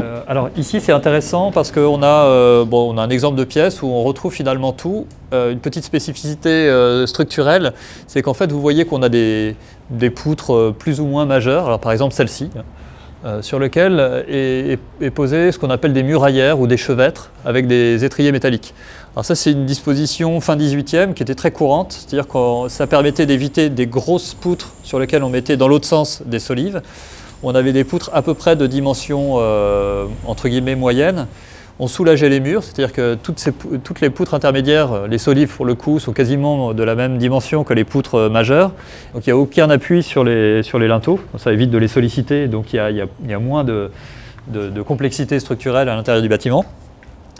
Euh, 0.00 0.22
alors 0.28 0.50
ici 0.56 0.80
c'est 0.80 0.92
intéressant 0.92 1.50
parce 1.50 1.72
qu'on 1.72 2.02
a, 2.02 2.24
euh, 2.26 2.64
bon, 2.64 2.94
on 2.94 2.98
a 2.98 3.02
un 3.02 3.10
exemple 3.10 3.36
de 3.36 3.44
pièce 3.44 3.82
où 3.82 3.86
on 3.86 4.02
retrouve 4.02 4.32
finalement 4.32 4.72
tout. 4.72 5.06
une 5.32 5.60
petite 5.60 5.84
spécificité 5.84 6.70
structurelle, 7.06 7.72
c'est 8.06 8.22
qu'en 8.22 8.34
fait 8.34 8.52
vous 8.52 8.60
voyez 8.60 8.84
qu'on 8.84 9.02
a 9.02 9.08
des, 9.08 9.56
des, 9.90 10.10
poutres 10.10 10.72
plus 10.78 11.00
ou 11.00 11.06
moins 11.06 11.24
majeures. 11.24 11.66
Alors 11.66 11.80
par 11.80 11.92
exemple 11.92 12.14
celle-ci, 12.14 12.50
euh, 12.54 12.60
sur 13.40 13.58
lequel 13.58 14.24
est, 14.28 15.10
posé 15.10 15.52
ce 15.52 15.58
qu'on 15.58 15.70
appelle 15.70 15.92
des 15.92 16.02
muraillères 16.02 16.58
ou 16.58 16.66
des 16.66 16.76
chevêtres 16.76 17.30
avec 17.44 17.66
des 17.66 18.04
étriers 18.04 18.32
métalliques. 18.32 18.74
Alors 19.14 19.24
ça 19.24 19.34
c'est 19.34 19.52
une 19.52 19.66
disposition 19.66 20.40
fin 20.40 20.56
18e 20.56 21.14
qui 21.14 21.22
était 21.22 21.34
très 21.34 21.50
courante, 21.50 21.92
c'est-à-dire 21.92 22.26
que 22.26 22.68
ça 22.68 22.86
permettait 22.86 23.26
d'éviter 23.26 23.68
des 23.68 23.86
grosses 23.86 24.34
poutres 24.34 24.72
sur 24.82 24.98
lesquelles 24.98 25.22
on 25.22 25.28
mettait 25.28 25.56
dans 25.56 25.68
l'autre 25.68 25.86
sens 25.86 26.22
des 26.26 26.38
solives. 26.38 26.82
On 27.42 27.54
avait 27.54 27.72
des 27.72 27.84
poutres 27.84 28.10
à 28.12 28.22
peu 28.22 28.34
près 28.34 28.56
de 28.56 28.66
dimension 28.66 29.34
euh, 29.38 30.06
entre 30.26 30.48
guillemets 30.48 30.76
moyenne 30.76 31.26
on 31.82 31.88
soulageait 31.88 32.28
les 32.28 32.38
murs, 32.38 32.62
c'est-à-dire 32.62 32.92
que 32.92 33.16
toutes, 33.16 34.00
les 34.00 34.10
poutres 34.10 34.34
intermédiaires, 34.34 34.92
euh, 34.92 35.08
les 35.08 35.18
solives 35.18 35.56
pour 35.56 35.66
le 35.66 35.74
coup, 35.74 35.98
sont 35.98 36.12
quasiment 36.12 36.74
de 36.74 36.82
la 36.84 36.94
même 36.94 37.18
dimension 37.18 37.64
que 37.64 37.74
les 37.74 37.82
poutres 37.82 38.14
euh, 38.14 38.28
majeures. 38.28 38.70
Donc 39.14 39.26
il 39.26 39.30
n'y 39.30 39.32
a 39.32 39.36
aucun 39.36 39.68
appui 39.68 40.04
sur 40.04 40.22
les, 40.22 40.62
sur 40.62 40.78
les 40.78 40.86
linteaux, 40.86 41.18
ça 41.38 41.52
évite 41.52 41.70
de 41.70 41.78
les 41.78 41.88
solliciter, 41.88 42.46
donc 42.46 42.72
il 42.72 42.76
y 42.76 43.32
a, 43.34 43.38
moins 43.40 43.64
de, 43.64 43.90
complexité 44.86 45.40
structurelle 45.40 45.88
à 45.88 45.96
l'intérieur 45.96 46.22
du 46.22 46.28
bâtiment. 46.28 46.64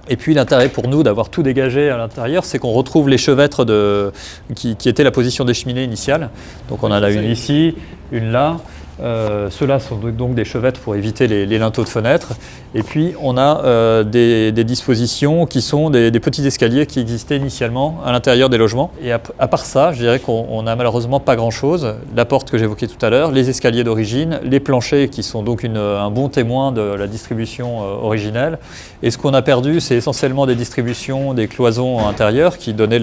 Et 0.08 0.16
puis 0.16 0.34
l'intérêt 0.34 0.68
pour 0.68 0.88
nous 0.88 1.04
d'avoir 1.04 1.28
tout 1.28 1.44
dégagé 1.44 1.88
à 1.88 1.96
l'intérieur, 1.96 2.44
c'est 2.44 2.58
qu'on 2.58 2.72
retrouve 2.72 3.08
les 3.08 3.18
chevêtres 3.18 3.64
de, 3.64 4.10
qui, 4.56 4.76
étaient 4.86 5.04
la 5.04 5.12
position 5.12 5.44
des 5.44 5.54
cheminées 5.54 5.84
initiales. 5.84 6.30
Donc 6.68 6.82
on 6.82 6.88
en 6.88 7.00
a 7.00 7.10
une 7.10 7.30
ici, 7.30 7.76
une 8.10 8.32
là, 8.32 8.56
Euh, 9.00 9.48
Ceux-là 9.50 9.80
sont 9.80 9.96
donc 9.96 10.34
des 10.34 10.44
chevettes 10.44 10.78
pour 10.78 10.94
éviter 10.94 11.26
les, 11.26 11.58
linteaux 11.58 11.84
de 11.84 11.88
fenêtre. 11.88 12.32
Et 12.74 12.82
puis 12.82 13.14
on 13.20 13.36
a 13.36 13.62
euh, 13.64 14.04
des, 14.04 14.64
dispositions 14.64 15.46
qui 15.46 15.62
sont 15.62 15.90
des, 15.90 16.10
petits 16.20 16.46
escaliers 16.46 16.86
qui 16.86 17.00
existaient 17.00 17.36
initialement 17.36 17.98
à 18.04 18.12
l'intérieur 18.12 18.48
des 18.48 18.58
logements. 18.58 18.90
Et 19.02 19.12
à, 19.12 19.18
part 19.18 19.64
ça, 19.64 19.92
je 19.92 19.98
dirais 19.98 20.18
qu'on 20.18 20.62
n'a 20.62 20.76
malheureusement 20.76 21.20
pas 21.20 21.36
grand-chose. 21.36 21.94
La 22.14 22.24
porte 22.24 22.50
que 22.50 22.58
j'évoquais 22.58 22.86
tout 22.86 23.04
à 23.04 23.10
l'heure, 23.10 23.30
les 23.30 23.50
escaliers 23.50 23.84
d'origine, 23.84 24.40
les 24.44 24.60
planchers 24.60 25.10
qui 25.10 25.22
sont 25.22 25.42
donc 25.42 25.64
un 25.64 26.10
bon 26.10 26.28
témoin 26.28 26.72
de 26.72 26.80
la 26.80 27.06
distribution 27.06 27.82
euh, 27.82 27.94
originelle. 28.02 28.58
Et 29.02 29.10
ce 29.10 29.18
qu'on 29.18 29.34
a 29.34 29.42
perdu, 29.42 29.80
c'est 29.80 29.96
essentiellement 29.96 30.46
des 30.46 30.54
distributions, 30.54 31.34
des 31.34 31.48
cloisons 31.48 32.06
intérieures 32.06 32.56
qui 32.58 32.72
donnaient 32.72 33.00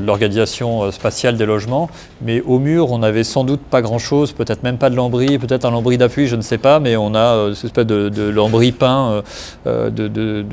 l'organisation 0.00 0.82
euh, 0.82 0.90
spatiale 0.90 1.36
des 1.36 1.46
logements. 1.46 1.88
Mais 2.22 2.40
au 2.40 2.58
mur, 2.58 2.90
on 2.90 2.98
n'avait 2.98 3.24
sans 3.24 3.44
doute 3.44 3.60
pas 3.60 3.82
grand-chose, 3.82 4.32
peut-être 4.38 4.62
même 4.62 4.78
pas 4.78 4.88
de 4.88 4.96
lambris, 4.96 5.38
peut-être 5.38 5.64
un 5.66 5.70
lambris 5.70 5.98
d'appui, 5.98 6.26
je 6.26 6.36
ne 6.36 6.40
sais 6.40 6.56
pas, 6.56 6.80
mais 6.80 6.96
on 6.96 7.14
a 7.14 7.18
euh, 7.18 7.54
cette 7.54 7.66
espèce 7.66 7.86
de, 7.86 8.30
lambris 8.30 8.72
peint 8.72 9.22
euh, 9.66 9.90
de, 9.90 10.08
de, 10.08 10.46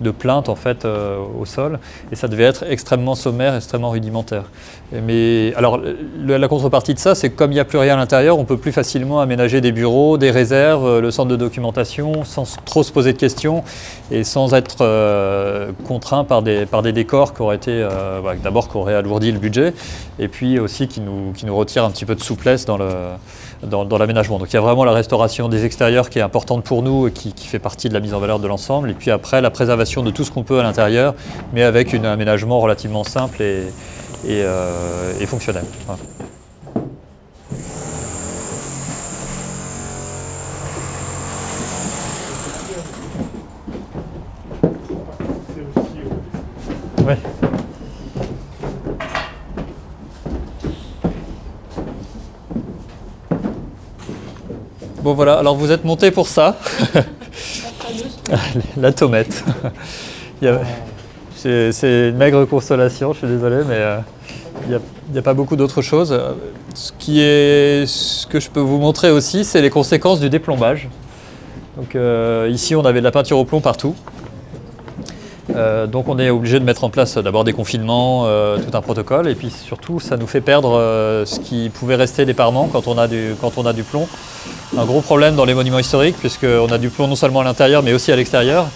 de, 0.00 0.10
plainte 0.10 0.48
en 0.48 0.56
fait 0.56 0.84
euh, 0.84 1.18
au 1.38 1.44
sol. 1.44 1.78
Et 2.10 2.16
ça 2.16 2.26
devait 2.26 2.44
être 2.44 2.64
extrêmement 2.68 3.14
sommaire, 3.14 3.54
extrêmement 3.54 3.90
rudimentaire. 3.90 4.44
Mais 4.92 5.52
alors, 5.56 5.80
la 6.26 6.48
contrepartie 6.48 6.94
de 6.94 6.98
ça, 6.98 7.14
c'est 7.14 7.30
que 7.30 7.36
comme 7.36 7.50
il 7.50 7.54
n'y 7.54 7.60
a 7.60 7.64
plus 7.64 7.78
rien 7.78 7.94
à 7.94 7.96
l'intérieur, 7.96 8.38
on 8.38 8.44
peut 8.44 8.56
plus 8.56 8.72
facilement 8.72 9.20
aménager 9.20 9.60
des 9.60 9.72
bureaux, 9.72 10.16
des 10.16 10.30
réserves, 10.30 11.00
le 11.00 11.10
centre 11.10 11.28
de 11.28 11.36
documentation, 11.36 12.24
sans 12.24 12.56
trop 12.64 12.82
se 12.82 12.92
poser 12.92 13.12
de 13.12 13.18
questions 13.18 13.64
et 14.10 14.24
sans 14.24 14.54
être 14.54 14.78
euh, 14.80 15.72
contraint 15.84 16.24
par 16.24 16.42
des, 16.42 16.66
par 16.66 16.82
des 16.82 16.92
décors 16.92 17.34
qui 17.34 17.42
auraient 17.42 17.56
été, 17.56 17.72
euh, 17.72 18.20
d'abord 18.42 18.68
qui 18.68 18.76
auraient 18.76 18.94
alourdi 18.94 19.32
le 19.32 19.38
budget, 19.38 19.74
et 20.18 20.28
puis 20.28 20.58
aussi 20.58 20.88
qui 20.88 21.00
nous, 21.00 21.32
qui 21.32 21.46
nous 21.46 21.56
retirent 21.56 21.84
un 21.84 21.90
petit 21.90 22.04
peu 22.04 22.14
de 22.14 22.22
souplesse 22.22 22.64
dans 22.64 22.76
le 22.76 22.88
dans, 23.62 23.98
l'aménagement. 23.98 24.38
Donc 24.38 24.52
il 24.52 24.54
y 24.54 24.58
a 24.58 24.60
vraiment 24.60 24.84
la 24.84 24.92
restauration 24.92 25.48
des 25.48 25.64
extérieurs 25.64 26.10
qui 26.10 26.18
est 26.18 26.22
importante 26.22 26.64
pour 26.64 26.82
nous 26.82 27.08
et 27.08 27.12
qui, 27.12 27.32
fait 27.46 27.58
partie 27.58 27.88
de 27.88 27.94
la 27.94 28.00
mise 28.00 28.14
en 28.14 28.18
valeur 28.18 28.38
de 28.38 28.46
l'ensemble. 28.48 28.90
Et 28.90 28.94
puis 28.94 29.10
après, 29.10 29.40
la 29.40 29.50
préservation 29.50 30.02
de 30.02 30.10
tout 30.10 30.24
ce 30.24 30.30
qu'on 30.30 30.42
peut 30.42 30.58
à 30.58 30.62
l'intérieur, 30.62 31.14
mais 31.52 31.62
avec 31.62 31.94
un 31.94 32.04
aménagement 32.04 32.60
relativement 32.60 33.04
simple 33.04 33.42
et, 33.42 33.62
et, 34.26 34.42
euh, 34.42 35.26
fonctionnel. 35.26 35.64
Bon 55.06 55.14
voilà, 55.14 55.38
alors 55.38 55.54
vous 55.54 55.70
êtes 55.70 55.84
monté 55.84 56.10
pour 56.10 56.26
ça. 56.26 56.56
La 58.76 58.90
tomate. 58.90 59.44
C'est 61.36 62.08
une 62.08 62.16
maigre 62.16 62.44
consolation, 62.44 63.12
je 63.12 63.18
suis 63.18 63.28
désolé, 63.28 63.58
mais 63.68 63.76
il 64.66 64.74
euh, 64.74 64.78
n'y 65.12 65.18
a, 65.18 65.22
pas 65.22 65.32
beaucoup 65.32 65.54
d'autres 65.54 65.80
choses. 65.80 66.20
Ce, 66.74 66.90
que 66.90 68.40
je 68.40 68.50
peux 68.50 68.58
vous 68.58 68.78
montrer 68.78 69.12
aussi, 69.12 69.44
c'est 69.44 69.62
les 69.62 69.70
conséquences 69.70 70.18
du 70.18 70.28
déplombage. 70.28 70.88
Euh, 71.94 72.48
ici, 72.50 72.74
on 72.74 72.84
avait 72.84 72.98
de 72.98 73.04
la 73.04 73.12
peinture 73.12 73.38
au 73.38 73.44
plomb 73.44 73.60
partout. 73.60 73.94
Euh, 75.54 75.86
donc 75.86 76.08
on 76.08 76.18
est 76.18 76.30
obligé 76.30 76.58
de 76.58 76.64
mettre 76.64 76.84
en 76.84 76.90
place 76.90 77.16
d'abord 77.18 77.44
des 77.44 77.52
confinements, 77.52 78.24
euh, 78.26 78.58
tout 78.58 78.76
un 78.76 78.80
protocole, 78.80 79.28
et 79.28 79.34
puis 79.34 79.50
surtout 79.50 80.00
ça 80.00 80.16
nous 80.16 80.26
fait 80.26 80.40
perdre 80.40 80.76
euh, 80.76 81.24
ce 81.24 81.38
qui 81.38 81.70
pouvait 81.70 81.94
rester 81.94 82.24
des 82.24 82.34
quand 82.34 82.86
on, 82.86 82.98
a 82.98 83.06
du, 83.06 83.82
plomb. 83.82 84.08
Un 84.76 84.84
gros 84.84 85.00
problème 85.00 85.36
dans 85.36 85.44
les 85.44 85.54
monuments 85.54 85.78
historiques, 85.78 86.16
puisqu'on 86.18 86.70
a 86.70 86.78
du 86.78 86.90
plomb 86.90 87.06
non 87.06 87.16
seulement 87.16 87.40
à 87.40 87.44
l'intérieur 87.44 87.82
mais 87.82 87.92
aussi 87.92 88.12
à 88.12 88.16
l'extérieur. 88.16 88.66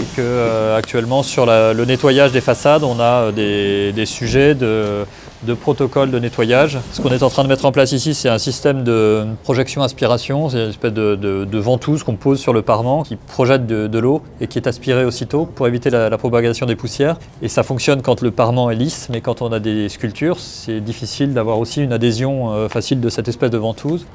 Et 0.00 0.16
que 0.16 0.74
actuellement 0.76 1.22
sur 1.22 1.46
le 1.46 1.84
nettoyage 1.84 2.32
des 2.32 2.40
façades, 2.40 2.84
on 2.84 3.00
a 3.00 3.30
des 3.32 4.06
sujets 4.06 4.54
de, 4.54 5.04
de 5.42 5.54
protocole 5.54 6.10
de 6.10 6.18
nettoyage. 6.18 6.78
Ce 6.92 7.00
qu'on 7.00 7.10
est 7.10 7.22
en 7.22 7.30
train 7.30 7.42
de 7.42 7.48
mettre 7.48 7.64
en 7.64 7.72
place 7.72 7.92
ici, 7.92 8.14
c'est 8.14 8.28
un 8.28 8.38
système 8.38 8.84
de 8.84 9.26
projection-aspiration, 9.44 10.50
c'est 10.50 10.64
une 10.64 10.70
espèce 10.70 10.92
de, 10.92 11.58
ventouse 11.58 12.02
qu'on 12.02 12.16
pose 12.16 12.40
sur 12.40 12.52
le 12.52 12.62
parement 12.62 13.02
qui 13.02 13.16
projette 13.16 13.66
de, 13.66 13.86
de 13.86 13.98
l'eau 13.98 14.22
et 14.40 14.46
qui 14.46 14.58
est 14.58 14.66
aspirée 14.66 15.04
aussitôt 15.04 15.46
pour 15.46 15.66
éviter 15.66 15.90
la, 15.90 16.08
la, 16.08 16.18
propagation 16.18 16.66
des 16.66 16.76
poussières. 16.76 17.16
Et 17.42 17.48
ça 17.48 17.62
fonctionne 17.62 18.02
quand 18.02 18.22
le 18.22 18.30
parement 18.30 18.70
est 18.70 18.74
lisse, 18.74 19.08
mais 19.10 19.20
quand 19.20 19.42
on 19.42 19.52
a 19.52 19.60
des 19.60 19.88
sculptures, 19.88 20.38
c'est 20.38 20.80
difficile 20.80 21.34
d'avoir 21.34 21.58
aussi 21.58 21.82
une 21.82 21.92
adhésion 21.92 22.52
euh, 22.52 22.68
facile 22.68 23.00
de 23.00 23.08
cette 23.08 23.28
espèce 23.28 23.50
de 23.50 23.58
ventouse. 23.58 24.06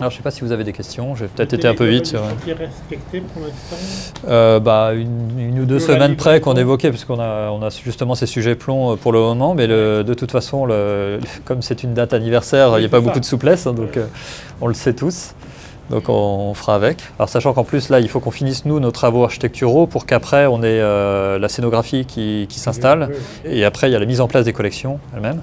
Alors, 0.00 0.10
je 0.10 0.16
ne 0.16 0.18
sais 0.18 0.22
pas 0.22 0.30
si 0.30 0.42
vous 0.42 0.52
avez 0.52 0.62
des 0.62 0.72
questions. 0.72 1.16
J'ai 1.16 1.26
peut-être 1.26 1.54
été 1.54 1.66
un 1.66 1.74
peu 1.74 1.86
vite. 1.86 2.06
Sur... 2.06 2.20
pour 2.20 3.42
euh, 4.28 4.60
bah, 4.60 4.92
une, 4.94 5.40
une, 5.40 5.60
ou 5.60 5.64
deux 5.64 5.80
semaines 5.80 6.14
près 6.14 6.40
qu'on 6.40 6.54
évoquait, 6.54 6.90
puisqu'on 6.90 7.18
a, 7.18 7.50
on 7.50 7.60
a 7.62 7.70
justement 7.70 8.14
ces 8.14 8.26
sujets 8.26 8.54
plomb 8.54 8.96
pour 8.96 9.12
le 9.12 9.18
moment. 9.18 9.54
Mais 9.54 9.66
le, 9.66 10.04
de 10.04 10.14
toute 10.14 10.30
façon, 10.30 10.66
le, 10.66 11.18
comme 11.44 11.62
c'est 11.62 11.82
une 11.82 11.94
date 11.94 12.12
anniversaire, 12.12 12.74
il 12.76 12.80
n'y 12.80 12.86
a 12.86 12.88
pas 12.88 13.00
beaucoup 13.00 13.18
de 13.20 13.24
souplesse. 13.24 13.66
Hein, 13.66 13.74
donc, 13.74 13.96
euh, 13.96 14.06
on 14.60 14.68
le 14.68 14.74
sait 14.74 14.92
tous. 14.92 15.34
Donc 15.90 16.08
on, 16.08 16.50
on, 16.50 16.54
fera 16.54 16.74
avec. 16.74 16.98
Alors 17.18 17.30
sachant 17.30 17.54
qu'en 17.54 17.64
plus 17.64 17.88
là, 17.88 17.98
il 17.98 18.08
faut 18.08 18.20
qu'on 18.20 18.30
finisse 18.30 18.66
nous 18.66 18.78
nos 18.78 18.90
travaux 18.90 19.24
architecturaux 19.24 19.86
pour 19.86 20.04
qu'après 20.04 20.46
on 20.46 20.58
ait 20.62 20.66
euh, 20.66 21.38
la 21.38 21.48
scénographie 21.48 22.04
qui, 22.04 22.46
qui 22.48 22.60
s'installe. 22.60 23.10
Et 23.46 23.64
après 23.64 23.88
il 23.88 23.92
y 23.92 23.96
a 23.96 23.98
la 23.98 24.04
mise 24.04 24.20
en 24.20 24.28
place 24.28 24.44
des 24.44 24.52
collections 24.52 25.00
elles-mêmes 25.14 25.40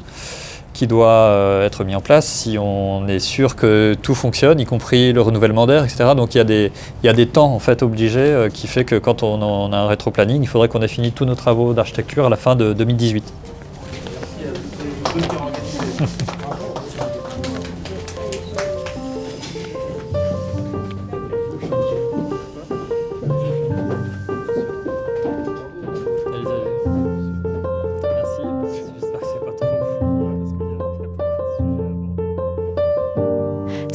qui 0.75 0.87
doit 0.87 1.07
euh, 1.07 1.65
être 1.65 1.85
mis 1.85 1.95
en 1.95 2.01
place 2.01 2.27
si 2.27 2.57
on 2.59 3.07
est 3.07 3.19
sûr 3.19 3.55
que 3.55 3.95
tout 4.01 4.13
fonctionne, 4.13 4.59
y 4.59 4.65
compris 4.65 5.13
le 5.13 5.21
renouvellement 5.21 5.65
d'air, 5.65 5.85
etc. 5.85 6.11
Donc 6.17 6.35
il 6.35 6.37
y, 6.37 6.41
a 6.41 6.43
des, 6.43 6.69
il 7.01 7.05
y 7.05 7.09
a 7.09 7.13
des 7.13 7.27
temps 7.27 7.53
en 7.53 7.59
fait 7.59 7.81
obligés 7.81 8.19
euh, 8.19 8.49
qui 8.49 8.67
fait 8.67 8.83
que 8.83 8.95
quand 8.95 9.23
on, 9.23 9.41
on 9.41 9.71
a 9.71 9.77
un 9.77 9.87
rétro-planning, 9.87 10.43
il 10.43 10.47
faudrait 10.47 10.67
qu'on 10.67 10.81
ait 10.81 10.89
fini 10.89 11.13
tous 11.13 11.23
nos 11.25 11.35
travaux 11.35 11.73
d'architecture 11.73 12.25
à 12.25 12.29
la 12.29 12.35
fin 12.35 12.57
de 12.57 12.73
2018. 12.73 13.33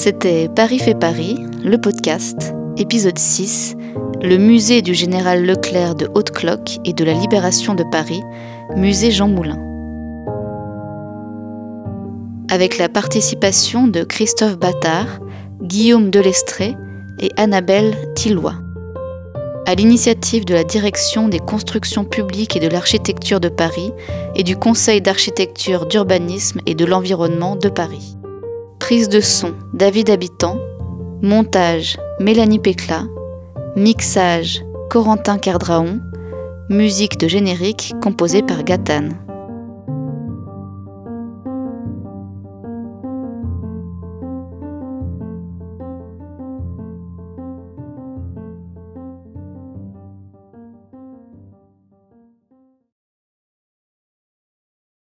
C'était 0.02 0.48
Paris 0.48 0.78
fait 0.78 0.94
Paris, 0.94 1.36
le 1.62 1.78
podcast, 1.78 2.54
épisode 2.78 3.18
6, 3.18 3.76
le 4.22 4.38
musée 4.38 4.80
du 4.80 4.94
général 4.94 5.44
Leclerc 5.44 5.94
de 5.94 6.08
Haute-Cloque 6.14 6.78
et 6.86 6.94
de 6.94 7.04
la 7.04 7.12
Libération 7.12 7.74
de 7.74 7.84
Paris, 7.92 8.22
musée 8.76 9.10
Jean 9.10 9.28
Moulin. 9.28 9.58
Avec 12.50 12.78
la 12.78 12.88
participation 12.88 13.88
de 13.88 14.02
Christophe 14.02 14.56
Battard, 14.56 15.20
Guillaume 15.60 16.08
Delestré 16.08 16.78
et 17.18 17.30
Annabelle 17.36 17.94
Tillois. 18.14 18.56
À 19.66 19.74
l'initiative 19.74 20.46
de 20.46 20.54
la 20.54 20.64
Direction 20.64 21.28
des 21.28 21.40
constructions 21.40 22.06
publiques 22.06 22.56
et 22.56 22.60
de 22.60 22.68
l'architecture 22.68 23.38
de 23.38 23.50
Paris 23.50 23.92
et 24.34 24.44
du 24.44 24.56
Conseil 24.56 25.02
d'architecture, 25.02 25.84
d'urbanisme 25.84 26.62
et 26.64 26.74
de 26.74 26.86
l'environnement 26.86 27.54
de 27.54 27.68
Paris. 27.68 28.16
Prise 28.90 29.08
de 29.08 29.20
son 29.20 29.54
David 29.72 30.10
Habitant, 30.10 30.58
montage 31.22 31.96
Mélanie 32.18 32.58
Pécla, 32.58 33.04
mixage 33.76 34.64
Corentin 34.90 35.38
Cardraon, 35.38 36.00
musique 36.68 37.16
de 37.16 37.28
générique 37.28 37.94
composée 38.02 38.42
par 38.42 38.64
Gatane. 38.64 39.16